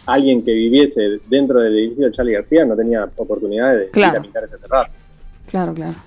alguien 0.08 0.43
que 0.43 0.52
viviese 0.52 1.19
dentro 1.28 1.60
del 1.60 1.78
edificio 1.78 2.08
de 2.08 2.12
Charlie 2.12 2.34
García 2.34 2.65
no 2.65 2.75
tenía 2.75 3.08
oportunidad 3.15 3.78
de 3.78 3.91
ir 3.93 4.06
a 4.06 4.19
pintar 4.19 4.45
ese 4.45 4.58
terrazo. 4.58 4.91
Claro, 5.45 5.75
claro. 5.75 5.97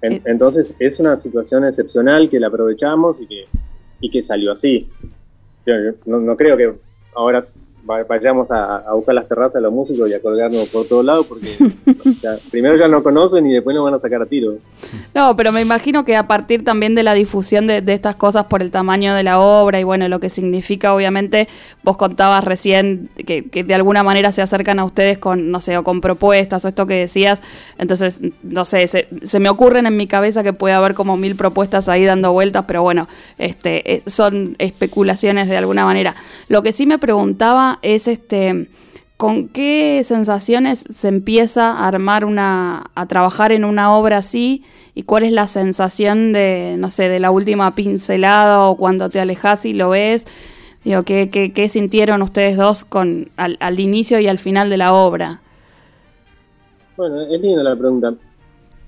Eh, 0.00 0.22
entonces 0.24 0.72
es 0.78 0.98
una 0.98 1.20
situación 1.20 1.66
excepcional 1.66 2.30
que 2.30 2.40
la 2.40 2.46
aprovechamos 2.46 3.20
y 3.20 3.26
que, 3.26 3.44
y 4.00 4.10
que 4.10 4.22
salió 4.22 4.52
así. 4.52 4.88
Yo, 5.66 5.74
no, 6.06 6.20
no, 6.20 6.38
creo 6.38 6.56
que 6.56 6.72
ahora 7.14 7.42
vayamos 7.84 8.50
a, 8.50 8.92
buscar 8.94 9.14
las 9.14 9.28
terrazas 9.28 9.54
de 9.54 9.60
los 9.60 9.72
músicos 9.72 10.08
y 10.08 10.14
a 10.14 10.20
colgarnos 10.20 10.68
por 10.68 10.86
todos 10.86 11.04
lados 11.04 11.26
porque 11.26 11.48
primero 12.50 12.76
ya 12.76 12.88
no 12.88 13.02
conocen 13.02 13.46
y 13.46 13.52
después 13.52 13.76
nos 13.76 13.84
van 13.84 13.94
a 13.94 13.98
sacar 13.98 14.22
a 14.22 14.26
tiro. 14.26 14.54
No, 15.14 15.36
pero 15.36 15.52
me 15.52 15.60
imagino 15.60 16.04
que 16.04 16.16
a 16.16 16.26
partir 16.26 16.64
también 16.64 16.94
de 16.94 17.02
la 17.02 17.14
difusión 17.14 17.66
de, 17.66 17.82
estas 17.86 18.16
cosas 18.16 18.46
por 18.46 18.62
el 18.62 18.70
tamaño 18.70 19.14
de 19.14 19.22
la 19.22 19.38
obra 19.38 19.78
y 19.80 19.84
bueno, 19.84 20.08
lo 20.08 20.18
que 20.18 20.28
significa 20.28 20.94
obviamente, 20.94 21.48
vos 21.82 21.96
contabas 21.96 22.44
recién 22.44 23.10
que, 23.26 23.42
de 23.42 23.74
alguna 23.74 24.02
manera 24.02 24.32
se 24.32 24.42
acercan 24.42 24.78
a 24.78 24.84
ustedes 24.84 25.18
con, 25.18 25.50
no 25.50 25.60
sé, 25.60 25.76
o 25.76 25.84
con 25.84 26.00
propuestas 26.00 26.64
o 26.64 26.68
esto 26.68 26.86
que 26.86 26.94
decías, 26.94 27.42
entonces, 27.78 28.20
no 28.42 28.64
sé, 28.64 28.86
se, 28.88 29.08
se 29.22 29.40
me 29.40 29.48
ocurren 29.48 29.86
en 29.86 29.96
mi 29.96 30.06
cabeza 30.06 30.42
que 30.42 30.52
puede 30.52 30.74
haber 30.74 30.94
como 30.94 31.16
mil 31.16 31.36
propuestas 31.36 31.88
ahí 31.88 32.04
dando 32.04 32.32
vueltas, 32.32 32.64
pero 32.66 32.82
bueno, 32.82 33.08
este, 33.38 34.02
son 34.06 34.56
especulaciones 34.58 35.48
de 35.48 35.56
alguna 35.56 35.84
manera. 35.84 36.14
Lo 36.48 36.62
que 36.62 36.72
sí 36.72 36.86
me 36.86 36.98
preguntaba 36.98 37.73
es 37.82 38.08
este 38.08 38.68
con 39.16 39.48
qué 39.48 40.02
sensaciones 40.04 40.84
se 40.92 41.08
empieza 41.08 41.70
a 41.70 41.86
armar 41.86 42.24
una, 42.24 42.90
a 42.94 43.06
trabajar 43.06 43.52
en 43.52 43.64
una 43.64 43.96
obra 43.96 44.18
así 44.18 44.64
y 44.94 45.04
cuál 45.04 45.22
es 45.22 45.32
la 45.32 45.46
sensación 45.46 46.32
de, 46.32 46.76
no 46.78 46.90
sé, 46.90 47.08
de 47.08 47.20
la 47.20 47.30
última 47.30 47.74
pincelada 47.74 48.68
o 48.68 48.76
cuando 48.76 49.08
te 49.10 49.20
alejas 49.20 49.64
y 49.66 49.72
lo 49.72 49.90
ves. 49.90 50.26
Digo, 50.84 51.04
¿qué, 51.04 51.30
qué, 51.30 51.68
sintieron 51.68 52.20
ustedes 52.22 52.56
dos 52.56 52.84
con, 52.84 53.28
al, 53.36 53.80
inicio 53.80 54.20
y 54.20 54.26
al 54.26 54.38
final 54.38 54.68
de 54.68 54.76
la 54.76 54.92
obra? 54.92 55.40
Bueno, 56.96 57.22
es 57.22 57.40
linda 57.40 57.62
la 57.62 57.76
pregunta. 57.76 58.12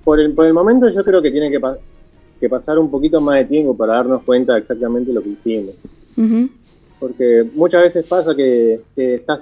Por 0.04 0.20
el, 0.20 0.34
por 0.34 0.44
el 0.44 0.52
momento 0.52 0.88
yo 0.90 1.02
creo 1.02 1.22
que 1.22 1.30
tiene 1.30 1.50
que, 1.50 1.60
que 2.40 2.48
pasar 2.48 2.78
un 2.78 2.90
poquito 2.90 3.20
más 3.20 3.36
de 3.36 3.44
tiempo 3.46 3.76
para 3.76 3.94
darnos 3.94 4.22
cuenta 4.24 4.58
exactamente 4.58 5.12
lo 5.12 5.22
que 5.22 5.30
hicimos 5.30 5.74
porque 6.98 7.48
muchas 7.54 7.82
veces 7.82 8.04
pasa 8.06 8.34
que, 8.34 8.80
estás, 8.96 9.40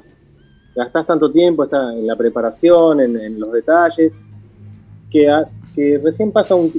gastás 0.75 1.07
tanto 1.07 1.31
tiempo 1.31 1.65
está 1.65 1.93
en 1.93 2.07
la 2.07 2.17
preparación, 2.17 3.01
en, 3.01 3.39
los 3.39 3.53
detalles, 3.53 4.19
que, 5.11 5.31
que 5.75 5.99
recién 5.99 6.33
pasa 6.33 6.55
un 6.55 6.73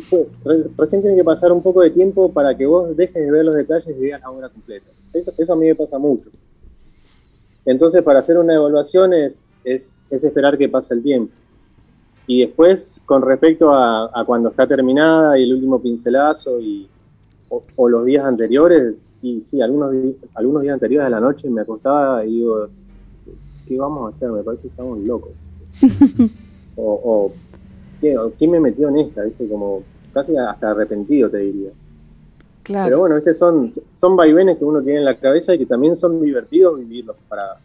recién 0.77 1.01
tiene 1.01 1.15
que 1.15 1.23
pasar 1.23 1.51
un 1.51 1.61
poco 1.61 1.81
de 1.81 1.91
tiempo 1.91 2.31
para 2.31 2.55
que 2.55 2.65
vos 2.65 2.95
dejes 2.95 3.25
de 3.25 3.31
ver 3.31 3.45
los 3.45 3.55
detalles 3.55 3.95
y 3.97 4.01
veas 4.01 4.21
la 4.21 4.31
obra 4.31 4.49
completa. 4.49 4.87
Eso, 5.13 5.53
a 5.53 5.55
mí 5.55 5.67
me 5.67 5.75
pasa 5.75 5.97
mucho. 5.97 6.29
Entonces, 7.65 8.03
para 8.03 8.19
hacer 8.19 8.37
una 8.37 8.55
evaluación 8.55 9.13
es, 9.13 9.35
es, 9.63 9.91
esperar 10.09 10.57
que 10.57 10.67
pase 10.67 10.93
el 10.93 11.01
tiempo. 11.01 11.33
Y 12.27 12.41
después, 12.41 13.01
con 13.05 13.21
respecto 13.21 13.71
a, 13.73 14.23
cuando 14.25 14.49
está 14.49 14.67
terminada 14.67 15.37
y 15.39 15.43
el 15.43 15.53
último 15.53 15.81
pincelazo 15.81 16.59
y, 16.59 16.87
o 17.49 17.87
los 17.87 18.05
días 18.05 18.25
anteriores, 18.25 19.04
y 19.25 19.41
sí, 19.43 19.59
algunos, 19.59 19.91
algunos 20.35 20.61
días 20.61 20.75
anteriores 20.75 21.07
a 21.07 21.09
la 21.09 21.19
noche 21.19 21.49
me 21.49 21.61
acostaba 21.61 22.23
y 22.23 22.35
digo, 22.35 22.67
¿qué 23.67 23.75
vamos 23.75 24.05
a 24.05 24.15
hacer? 24.15 24.29
Me 24.29 24.43
parece 24.43 24.61
que 24.61 24.67
estamos 24.67 24.99
locos. 24.99 25.31
o, 26.77 27.31
¿quién 27.99 28.51
me 28.51 28.59
metió 28.59 28.87
en 28.89 28.99
esta? 28.99 29.23
¿Viste? 29.23 29.49
Como 29.49 29.81
casi 30.13 30.37
hasta 30.37 30.69
arrepentido, 30.69 31.27
te 31.31 31.39
diría. 31.39 31.71
Claro. 32.61 32.85
Pero 32.85 32.99
bueno, 32.99 33.17
este 33.17 33.33
son, 33.33 33.73
son 33.99 34.15
vaivenes 34.15 34.59
que 34.59 34.65
uno 34.65 34.83
tiene 34.83 34.99
en 34.99 35.05
la 35.05 35.17
cabeza 35.17 35.55
y 35.55 35.57
que 35.57 35.65
también 35.65 35.95
son 35.95 36.21
divertidos 36.21 36.77
vivirlos 36.77 37.15
para, 37.27 37.57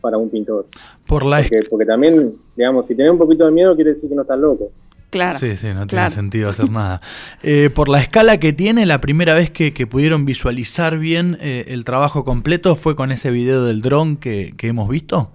para 0.00 0.18
un 0.18 0.28
pintor. 0.28 0.66
Por 1.06 1.24
la 1.24 1.36
porque, 1.38 1.66
porque 1.70 1.86
también, 1.86 2.34
digamos, 2.56 2.88
si 2.88 2.96
tenés 2.96 3.12
un 3.12 3.18
poquito 3.18 3.44
de 3.44 3.52
miedo 3.52 3.76
quiere 3.76 3.92
decir 3.92 4.08
que 4.08 4.16
no 4.16 4.22
estás 4.22 4.40
loco. 4.40 4.72
Claro. 5.10 5.38
Sí, 5.38 5.56
sí, 5.56 5.68
no 5.74 5.86
tiene 5.86 6.08
sentido 6.10 6.48
hacer 6.50 6.70
nada. 6.70 7.00
Eh, 7.42 7.68
por 7.74 7.88
la 7.88 8.00
escala 8.00 8.38
que 8.38 8.52
tiene, 8.52 8.86
la 8.86 9.00
primera 9.00 9.34
vez 9.34 9.50
que, 9.50 9.72
que 9.74 9.86
pudieron 9.86 10.24
visualizar 10.24 10.98
bien 10.98 11.36
eh, 11.40 11.64
el 11.68 11.84
trabajo 11.84 12.24
completo 12.24 12.76
fue 12.76 12.94
con 12.94 13.10
ese 13.12 13.30
video 13.30 13.64
del 13.64 13.82
dron 13.82 14.16
que, 14.16 14.54
que 14.56 14.68
hemos 14.68 14.88
visto. 14.88 15.30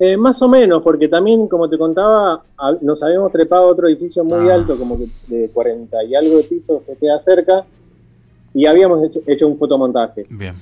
Eh, 0.00 0.16
más 0.16 0.40
o 0.42 0.48
menos, 0.48 0.82
porque 0.84 1.08
también, 1.08 1.48
como 1.48 1.68
te 1.68 1.76
contaba, 1.76 2.42
nos 2.82 3.02
habíamos 3.02 3.32
trepado 3.32 3.64
a 3.64 3.72
otro 3.72 3.88
edificio 3.88 4.22
muy 4.22 4.48
Ah. 4.48 4.54
alto, 4.54 4.78
como 4.78 4.96
que 4.96 5.08
de 5.26 5.48
40 5.48 6.04
y 6.04 6.14
algo 6.14 6.36
de 6.36 6.44
pisos 6.44 6.82
que 6.86 6.94
queda 6.94 7.20
cerca, 7.22 7.64
y 8.54 8.64
habíamos 8.66 9.04
hecho, 9.04 9.20
hecho 9.26 9.48
un 9.48 9.58
fotomontaje. 9.58 10.24
Bien. 10.30 10.54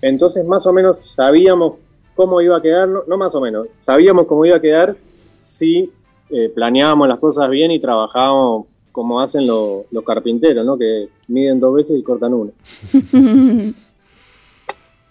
Entonces, 0.00 0.46
más 0.46 0.64
o 0.66 0.72
menos 0.72 1.12
sabíamos 1.14 1.74
cómo 2.14 2.40
iba 2.40 2.56
a 2.56 2.62
quedar, 2.62 2.88
no, 2.88 3.02
no 3.06 3.18
más 3.18 3.34
o 3.34 3.40
menos, 3.40 3.66
sabíamos 3.80 4.26
cómo 4.26 4.46
iba 4.46 4.56
a 4.56 4.60
quedar 4.60 4.96
si 5.44 5.90
eh, 6.30 6.50
planeábamos 6.54 7.08
las 7.08 7.18
cosas 7.18 7.48
bien 7.50 7.70
y 7.70 7.78
trabajábamos 7.80 8.66
como 8.92 9.20
hacen 9.20 9.46
lo- 9.46 9.84
los 9.90 10.04
carpinteros, 10.04 10.64
¿no? 10.66 10.76
Que 10.76 11.08
miden 11.28 11.60
dos 11.60 11.74
veces 11.74 11.98
y 11.98 12.02
cortan 12.02 12.34
una. 12.34 12.50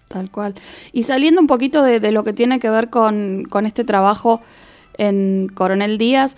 Tal 0.08 0.32
cual. 0.32 0.56
Y 0.94 1.04
saliendo 1.04 1.42
un 1.42 1.48
poquito 1.48 1.84
de, 1.84 2.12
lo 2.12 2.24
que 2.24 2.34
tiene 2.34 2.60
que 2.60 2.70
ver 2.70 2.90
con 2.90 3.48
este 3.66 3.84
trabajo 3.84 4.42
en 4.98 5.50
Coronel 5.54 5.98
Díaz 5.98 6.38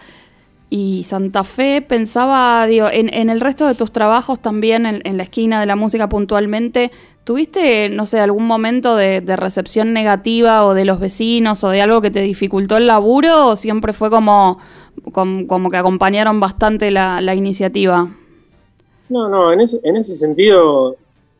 y 0.69 1.03
Santa 1.03 1.43
Fe, 1.43 1.82
pensaba, 1.82 2.65
digo, 2.67 2.88
en, 2.91 3.12
en 3.13 3.29
el 3.29 3.41
resto 3.41 3.67
de 3.67 3.75
tus 3.75 3.91
trabajos 3.91 4.39
también, 4.39 4.86
en, 4.86 5.01
en 5.03 5.17
la 5.17 5.23
esquina 5.23 5.60
de 5.60 5.65
la 5.65 5.75
música 5.75 6.08
puntualmente, 6.10 6.91
¿tuviste, 7.23 7.89
no 7.89 8.05
sé, 8.05 8.19
algún 8.19 8.45
momento 8.45 8.95
de, 8.95 9.21
de 9.21 9.36
recepción 9.36 9.93
negativa 9.93 10.65
o 10.65 10.75
de 10.75 10.86
los 10.86 10.99
vecinos 10.99 11.63
o 11.63 11.69
de 11.69 11.82
algo 11.82 12.01
que 12.01 12.12
te 12.12 12.21
dificultó 12.21 12.77
el 12.77 12.88
laburo 12.88 13.47
o 13.47 13.55
siempre 13.55 13.93
fue 13.93 14.12
como, 14.12 14.60
como, 15.12 15.47
como 15.47 15.69
que 15.69 15.77
acompañaron 15.77 16.39
bastante 16.39 16.91
la, 16.91 17.19
la 17.21 17.34
iniciativa? 17.34 18.08
No, 19.10 19.27
no, 19.27 19.51
en 19.51 19.62
ese, 19.62 19.79
en 19.84 19.95
ese 19.97 20.15
sentido, 20.15 20.97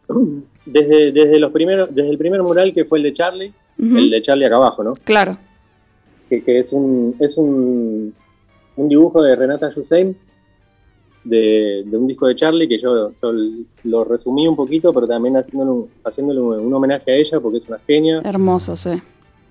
desde, 0.65 1.11
desde, 1.11 1.39
los 1.39 1.51
primeros, 1.51 1.93
desde 1.93 2.09
el 2.09 2.17
primer 2.17 2.41
mural 2.41 2.73
que 2.73 2.85
fue 2.85 2.97
el 2.97 3.03
de 3.03 3.13
Charlie, 3.13 3.53
el 3.77 4.09
de 4.09 4.21
Charlie 4.23 4.45
acá 4.45 4.55
abajo, 4.55 4.83
¿no? 4.83 4.93
Claro. 5.03 5.37
que, 6.29 6.43
que 6.43 6.59
es 6.59 6.73
un 6.73 7.15
es 7.19 7.37
un, 7.37 8.13
un 8.75 8.88
dibujo 8.89 9.21
de 9.21 9.36
Renata 9.36 9.69
Hussein 9.75 10.15
de, 11.23 11.84
de 11.86 11.97
un 11.97 12.08
disco 12.08 12.27
de 12.27 12.36
Charlie 12.36 12.67
que 12.67 12.79
yo, 12.79 13.12
yo 13.21 13.32
lo 13.84 14.03
resumí 14.05 14.47
un 14.47 14.55
poquito, 14.55 14.93
pero 14.93 15.05
también 15.08 15.36
haciéndole 15.38 15.71
un, 15.71 15.89
haciéndole 16.03 16.39
un, 16.41 16.73
homenaje 16.73 17.12
a 17.12 17.15
ella 17.15 17.39
porque 17.39 17.58
es 17.58 17.67
una 17.67 17.79
genia 17.79 18.21
Hermoso, 18.23 18.75
sí. 18.75 18.91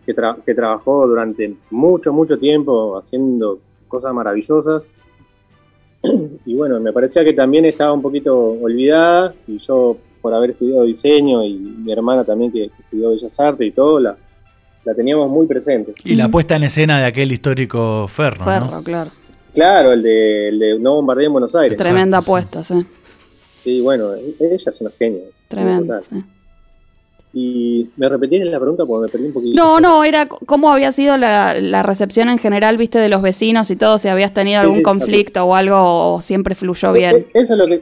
que, 0.06 0.16
tra- 0.16 0.42
que 0.44 0.54
trabajó 0.54 1.06
durante 1.06 1.54
mucho, 1.70 2.12
mucho 2.12 2.38
tiempo 2.38 2.96
haciendo 2.96 3.58
cosas 3.86 4.12
maravillosas. 4.14 4.82
Y 6.46 6.54
bueno, 6.54 6.78
me 6.80 6.92
parecía 6.92 7.24
que 7.24 7.32
también 7.32 7.64
estaba 7.64 7.92
un 7.92 8.00
poquito 8.02 8.36
olvidada 8.38 9.34
y 9.46 9.58
yo 9.58 9.96
por 10.22 10.32
haber 10.32 10.50
estudiado 10.50 10.84
diseño 10.84 11.44
y 11.44 11.54
mi 11.54 11.92
hermana 11.92 12.24
también 12.24 12.52
que 12.52 12.64
estudió 12.66 13.10
Bellas 13.10 13.38
Artes 13.38 13.66
y 13.66 13.70
todo, 13.72 13.98
la, 14.00 14.16
la 14.88 14.94
teníamos 14.94 15.28
muy 15.28 15.46
presente. 15.46 15.92
Y 16.02 16.16
la 16.16 16.28
puesta 16.28 16.56
en 16.56 16.62
escena 16.64 16.98
de 16.98 17.04
aquel 17.04 17.30
histórico 17.30 18.06
Ferro, 18.08 18.42
Ferro, 18.42 18.70
¿no? 18.70 18.82
claro. 18.82 19.10
Claro, 19.52 19.92
el 19.92 20.02
de, 20.02 20.48
el 20.48 20.58
de 20.58 20.78
No 20.78 20.94
Bombardeo 20.94 21.26
en 21.26 21.32
Buenos 21.32 21.54
Aires. 21.54 21.76
Tremenda 21.76 22.18
Exacto, 22.18 22.30
apuesta, 22.30 22.64
sí. 22.64 22.86
Sí, 23.64 23.80
bueno, 23.80 24.14
e- 24.14 24.34
ella 24.40 24.56
es 24.56 24.80
una 24.80 24.90
genia. 24.98 25.24
Tremenda, 25.48 26.00
sí. 26.00 26.22
Y 27.34 27.90
me 27.96 28.08
repetí 28.08 28.38
la 28.38 28.58
pregunta 28.58 28.86
porque 28.86 29.02
me 29.06 29.08
perdí 29.12 29.26
un 29.26 29.32
poquito. 29.34 29.56
No, 29.56 29.80
no, 29.80 30.04
era 30.04 30.26
cómo 30.26 30.72
había 30.72 30.90
sido 30.92 31.18
la, 31.18 31.54
la 31.60 31.82
recepción 31.82 32.30
en 32.30 32.38
general, 32.38 32.78
viste, 32.78 32.98
de 32.98 33.08
los 33.10 33.20
vecinos 33.20 33.70
y 33.70 33.76
todo, 33.76 33.98
si 33.98 34.08
habías 34.08 34.32
tenido 34.32 34.60
algún 34.60 34.78
sí, 34.78 34.82
conflicto 34.82 35.44
o 35.44 35.54
algo, 35.54 36.14
o 36.14 36.20
siempre 36.22 36.54
fluyó 36.54 36.92
bien. 36.92 37.16
E- 37.16 37.26
Eso 37.34 37.52
es 37.52 37.58
lo 37.58 37.66
que, 37.66 37.74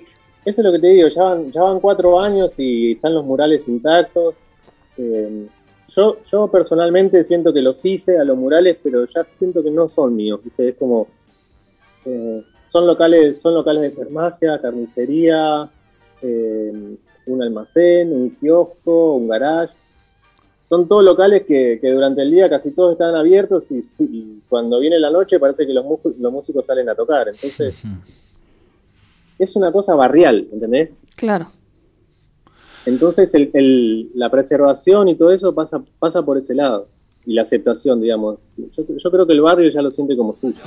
eso 0.44 0.60
es 0.60 0.64
lo 0.64 0.72
que 0.72 0.78
te 0.80 0.88
digo, 0.88 1.08
ya 1.14 1.22
van, 1.22 1.52
ya 1.52 1.62
van 1.62 1.78
cuatro 1.78 2.18
años 2.20 2.52
y 2.58 2.92
están 2.92 3.14
los 3.14 3.24
murales 3.24 3.62
intactos. 3.68 4.34
Eh, 4.98 5.46
yo, 5.88 6.18
yo 6.30 6.48
personalmente 6.48 7.24
siento 7.24 7.52
que 7.52 7.62
los 7.62 7.84
hice 7.84 8.18
a 8.18 8.24
los 8.24 8.36
murales, 8.36 8.78
pero 8.82 9.06
ya 9.06 9.24
siento 9.30 9.62
que 9.62 9.70
no 9.70 9.88
son 9.88 10.14
míos, 10.14 10.40
¿viste? 10.42 10.68
Es 10.70 10.76
como 10.76 11.08
eh, 12.04 12.42
son 12.70 12.86
locales, 12.86 13.40
son 13.40 13.54
locales 13.54 13.82
de 13.82 13.90
farmacia, 13.90 14.60
carnicería, 14.60 15.68
eh, 16.22 16.96
un 17.26 17.42
almacén, 17.42 18.12
un 18.12 18.30
kiosco, 18.30 19.14
un 19.14 19.28
garage. 19.28 19.72
Son 20.68 20.88
todos 20.88 21.04
locales 21.04 21.44
que, 21.46 21.78
que 21.80 21.92
durante 21.92 22.22
el 22.22 22.30
día 22.30 22.50
casi 22.50 22.72
todos 22.72 22.92
están 22.92 23.14
abiertos 23.14 23.70
y, 23.70 23.84
y 24.00 24.42
cuando 24.48 24.80
viene 24.80 24.98
la 24.98 25.10
noche 25.10 25.38
parece 25.38 25.66
que 25.66 25.72
los, 25.72 25.84
los 26.18 26.32
músicos 26.32 26.66
salen 26.66 26.88
a 26.88 26.94
tocar. 26.94 27.28
Entonces, 27.28 27.82
es 29.38 29.56
una 29.56 29.70
cosa 29.70 29.94
barrial, 29.94 30.48
¿entendés? 30.52 30.90
Claro. 31.14 31.46
Entonces 32.86 33.32
la 34.14 34.30
preservación 34.30 35.08
y 35.08 35.16
todo 35.16 35.32
eso 35.32 35.54
pasa, 35.54 35.82
pasa 35.98 36.22
por 36.22 36.38
ese 36.38 36.54
lado. 36.54 36.88
Y 37.24 37.34
la 37.34 37.42
aceptación, 37.42 38.00
digamos. 38.00 38.38
Yo, 38.56 38.84
yo 38.96 39.10
creo 39.10 39.26
que 39.26 39.32
el 39.32 39.40
barrio 39.40 39.70
ya 39.70 39.82
lo 39.82 39.90
siente 39.90 40.16
como 40.16 40.34
suyo. 40.34 40.60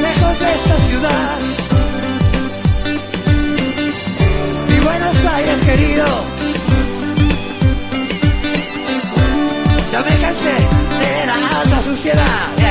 Lejos 0.00 0.40
de 0.40 0.46
esta 0.46 0.78
ciudad 0.78 1.42
querido 5.64 6.31
la 12.04 12.61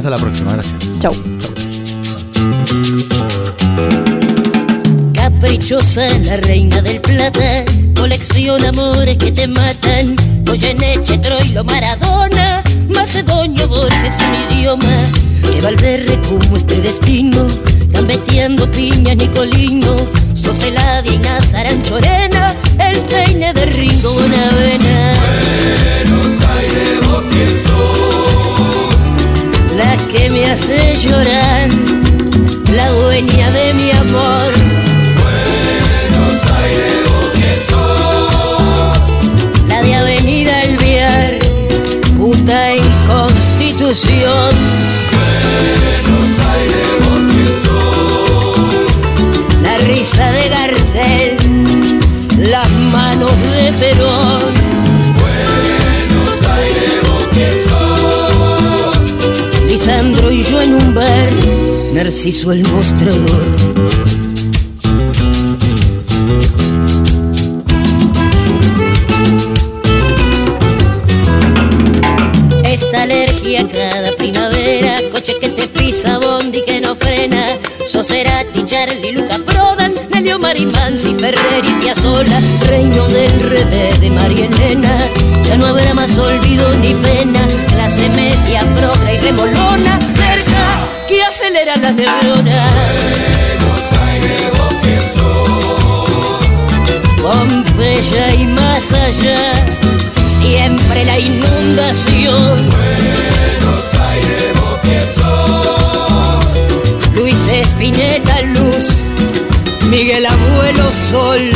hasta 0.00 0.10
la 0.10 0.16
próxima. 0.16 0.52
Gracias. 0.52 0.76
Chau. 0.98 1.14
Caprichosa, 5.12 6.08
la 6.24 6.36
reina 6.38 6.80
del 6.80 7.00
plata, 7.00 7.64
colecciona 7.94 8.70
amores 8.70 9.18
que 9.18 9.30
te 9.30 9.46
matan. 9.46 10.16
Goyeneche, 10.44 11.18
Troilo, 11.18 11.64
Maradona, 11.64 12.62
Macedonio, 12.88 13.68
Borges, 13.68 14.14
un 14.26 14.56
idioma. 14.56 14.96
Que 15.42 15.60
Valverde 15.60 16.18
como 16.28 16.56
este 16.56 16.80
destino, 16.80 17.46
gambeteando 17.90 18.70
piñas, 18.70 19.16
Nicolino, 19.16 19.96
Soseladia 20.34 21.12
y 21.12 21.18
Nazaran 21.18 21.82
Chorena, 21.82 22.54
el 22.78 22.98
peine 23.00 23.52
de 23.52 23.66
Ringo 23.66 24.14
Bonavena. 24.14 25.10
La 29.80 29.96
que 30.12 30.28
me 30.28 30.44
hace 30.44 30.94
llorar, 30.96 31.68
la 32.74 32.88
dueña 32.90 33.50
de 33.50 33.72
mi 33.74 33.90
amor. 33.90 34.52
La 39.68 39.80
de 39.82 39.94
Avenida 39.94 40.60
Alvear, 40.60 41.38
puta 42.14 42.72
en 42.72 42.84
Constitución. 43.06 44.50
La 49.62 49.78
risa 49.78 50.30
de 50.30 50.48
Gardel, 50.48 51.36
las 52.50 52.70
manos 52.92 53.32
de 53.54 53.72
Perón. 53.80 54.59
Narciso 61.94 62.50
el 62.50 62.66
mostrador. 62.66 63.46
Esta 72.64 73.02
alergia 73.02 73.68
cada 73.68 74.16
primavera, 74.16 74.96
coche 75.12 75.34
que 75.40 75.50
te 75.50 75.68
pisa, 75.68 76.18
bondi 76.18 76.62
que 76.64 76.80
no 76.80 76.96
frena. 76.96 77.46
Soserati, 77.86 78.64
Charlie, 78.64 79.12
Luca 79.12 79.38
Prodan, 79.46 79.94
Nelio 80.12 80.38
Marimansi, 80.38 81.14
Ferrer 81.14 81.64
y 81.64 81.82
Piazzolla, 81.82 82.40
reino 82.66 83.06
del 83.08 83.40
revés 83.50 84.00
de 84.00 84.10
María 84.10 84.46
Elena. 84.46 85.08
Ya 85.44 85.56
no 85.56 85.66
habrá 85.66 85.94
más 85.94 86.16
olvido 86.16 86.72
ni 86.76 86.94
pena, 86.94 87.40
clase 87.68 88.08
media, 88.10 88.60
progra 88.76 89.12
y 89.12 89.18
remolona, 89.18 89.89
acelera 91.70 91.76
las 91.76 91.94
neuronas. 91.94 92.72
Pompeya 97.22 98.34
y 98.34 98.44
más 98.46 98.92
allá, 98.92 99.54
siempre 100.40 101.04
la 101.04 101.18
inundación. 101.18 102.68
Luis 107.14 107.48
Espineta 107.48 108.40
Luz, 108.42 109.04
Miguel 109.90 110.26
Abuelo 110.26 110.90
Sol. 111.10 111.50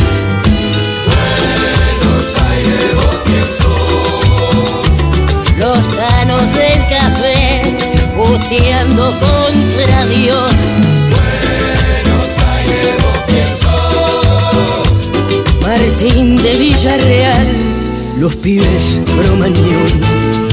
Los 5.57 5.97
tanos 5.97 6.41
del 6.41 6.43
café, 6.43 6.44
puteando 8.37 9.11
contra 9.11 10.05
Dios. 10.07 10.51
Martín 15.61 16.35
de 16.37 16.55
Villarreal, 16.55 17.47
los 18.19 18.35
pibes 18.35 18.99
cromañón. 19.21 20.44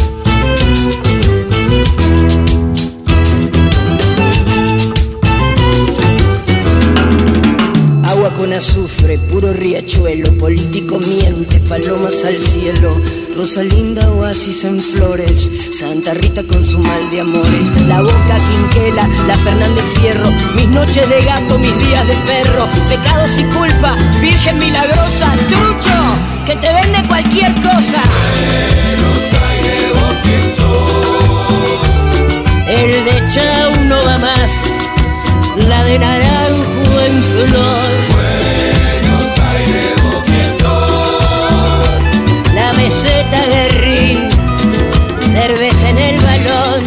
Puro 9.32 9.50
riachuelo, 9.54 10.30
político 10.36 10.98
miente, 10.98 11.58
palomas 11.60 12.22
al 12.22 12.38
cielo, 12.38 13.00
Rosalinda 13.34 14.10
oasis 14.10 14.62
en 14.64 14.78
flores, 14.78 15.50
Santa 15.70 16.12
Rita 16.12 16.42
con 16.42 16.62
su 16.62 16.78
mal 16.78 17.10
de 17.10 17.22
amores, 17.22 17.70
la 17.88 18.02
boca 18.02 18.36
quinquela, 18.50 19.08
la 19.26 19.34
Fernández 19.38 19.84
Fierro, 19.98 20.30
mis 20.54 20.68
noches 20.68 21.08
de 21.08 21.24
gato, 21.24 21.58
mis 21.58 21.76
días 21.78 22.06
de 22.06 22.14
perro, 22.26 22.68
pecados 22.90 23.30
y 23.38 23.44
culpa, 23.44 23.96
Virgen 24.20 24.58
milagrosa, 24.58 25.34
trucho, 25.48 26.44
que 26.44 26.54
te 26.56 26.70
vende 26.70 27.02
cualquier 27.08 27.54
cosa. 27.54 28.02
El 32.68 33.04
de 33.06 33.32
Chau 33.32 33.84
no 33.86 33.96
va 34.04 34.18
más, 34.18 34.52
la 35.68 35.84
de 35.84 35.98
naranjo 35.98 37.00
en 37.00 37.22
flor. 37.22 38.21
La 42.92 42.98
meseta 42.98 43.46
guerrín, 43.46 44.28
cerveza 45.32 45.88
en 45.88 45.98
el 45.98 46.16
balón. 46.20 46.82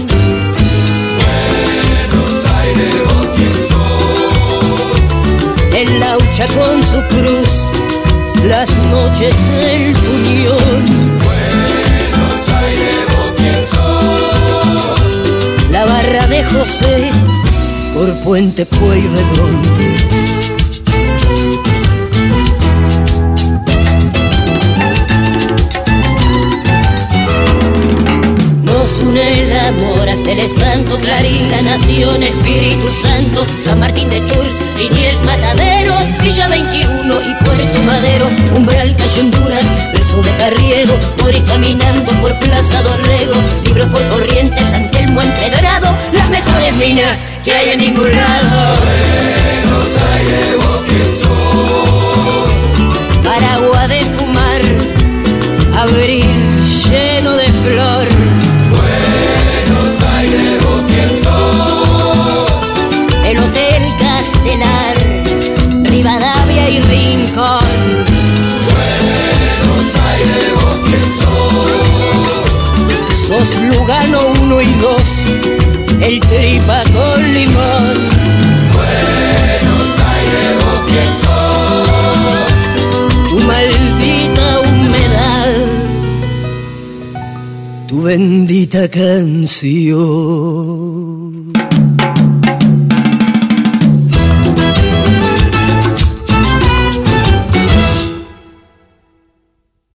El 5.74 6.00
laucha 6.00 6.46
con 6.46 6.84
su 6.84 7.02
cruz, 7.08 7.50
las 8.48 8.70
noches 8.92 9.36
del 9.58 9.94
puñón. 9.94 10.86
La 15.72 15.86
barra 15.86 16.28
de 16.28 16.44
José 16.44 17.12
por 17.96 18.14
Puente 18.24 18.66
Pueyrredón. 18.68 20.25
Nos 28.96 29.08
une 29.08 29.44
el 29.44 29.60
amor 29.60 30.08
hasta 30.08 30.32
el 30.32 30.40
espanto, 30.40 30.98
Clarín, 31.00 31.52
la 31.52 31.62
nación, 31.62 32.24
Espíritu 32.24 32.88
Santo, 33.02 33.46
San 33.62 33.80
Martín 33.80 34.10
de 34.10 34.22
Tours, 34.22 34.58
Liniers, 34.78 35.22
Mataderos, 35.22 36.08
Villa 36.24 36.48
21 36.48 37.14
y 37.14 37.44
Puerto 37.44 37.84
Madero, 37.86 38.30
Umbral, 38.56 38.96
Calle 38.96 39.20
Honduras, 39.20 39.66
verso 39.92 40.22
de 40.22 40.32
Carriego, 40.38 40.98
Moris 41.22 41.44
caminando 41.44 42.10
por 42.22 42.40
Plaza 42.40 42.82
Dorrego, 42.84 43.34
libros 43.66 43.90
por 43.90 44.08
Corrientes, 44.08 44.66
San 44.70 44.90
Telmo 44.92 45.22
empedrado, 45.22 45.94
las 46.14 46.30
mejores 46.30 46.74
minas 46.76 47.26
que 47.44 47.52
hay 47.52 47.72
en 47.72 47.80
ningún 47.80 48.12
lado. 48.12 48.76
Paragua 53.24 53.88
de 53.90 54.06
fumar, 54.06 54.62
abril 55.76 56.26
lleno 56.90 57.36
de 57.36 57.48
flor. 57.48 58.35
Rivadavia 66.96 67.04
y 67.04 67.12
Rincón. 67.18 67.60
Sos 73.28 73.56
Lugano 73.64 74.20
1 74.42 74.62
y 74.62 74.74
2, 74.74 75.26
el 76.02 76.20
tripa 76.20 76.84
con 76.94 77.34
limón. 77.34 77.96
Tu 83.30 83.38
maldita 83.40 84.60
humedad, 84.62 85.56
tu 87.88 88.04
bendita 88.04 88.88
canción. 88.90 90.06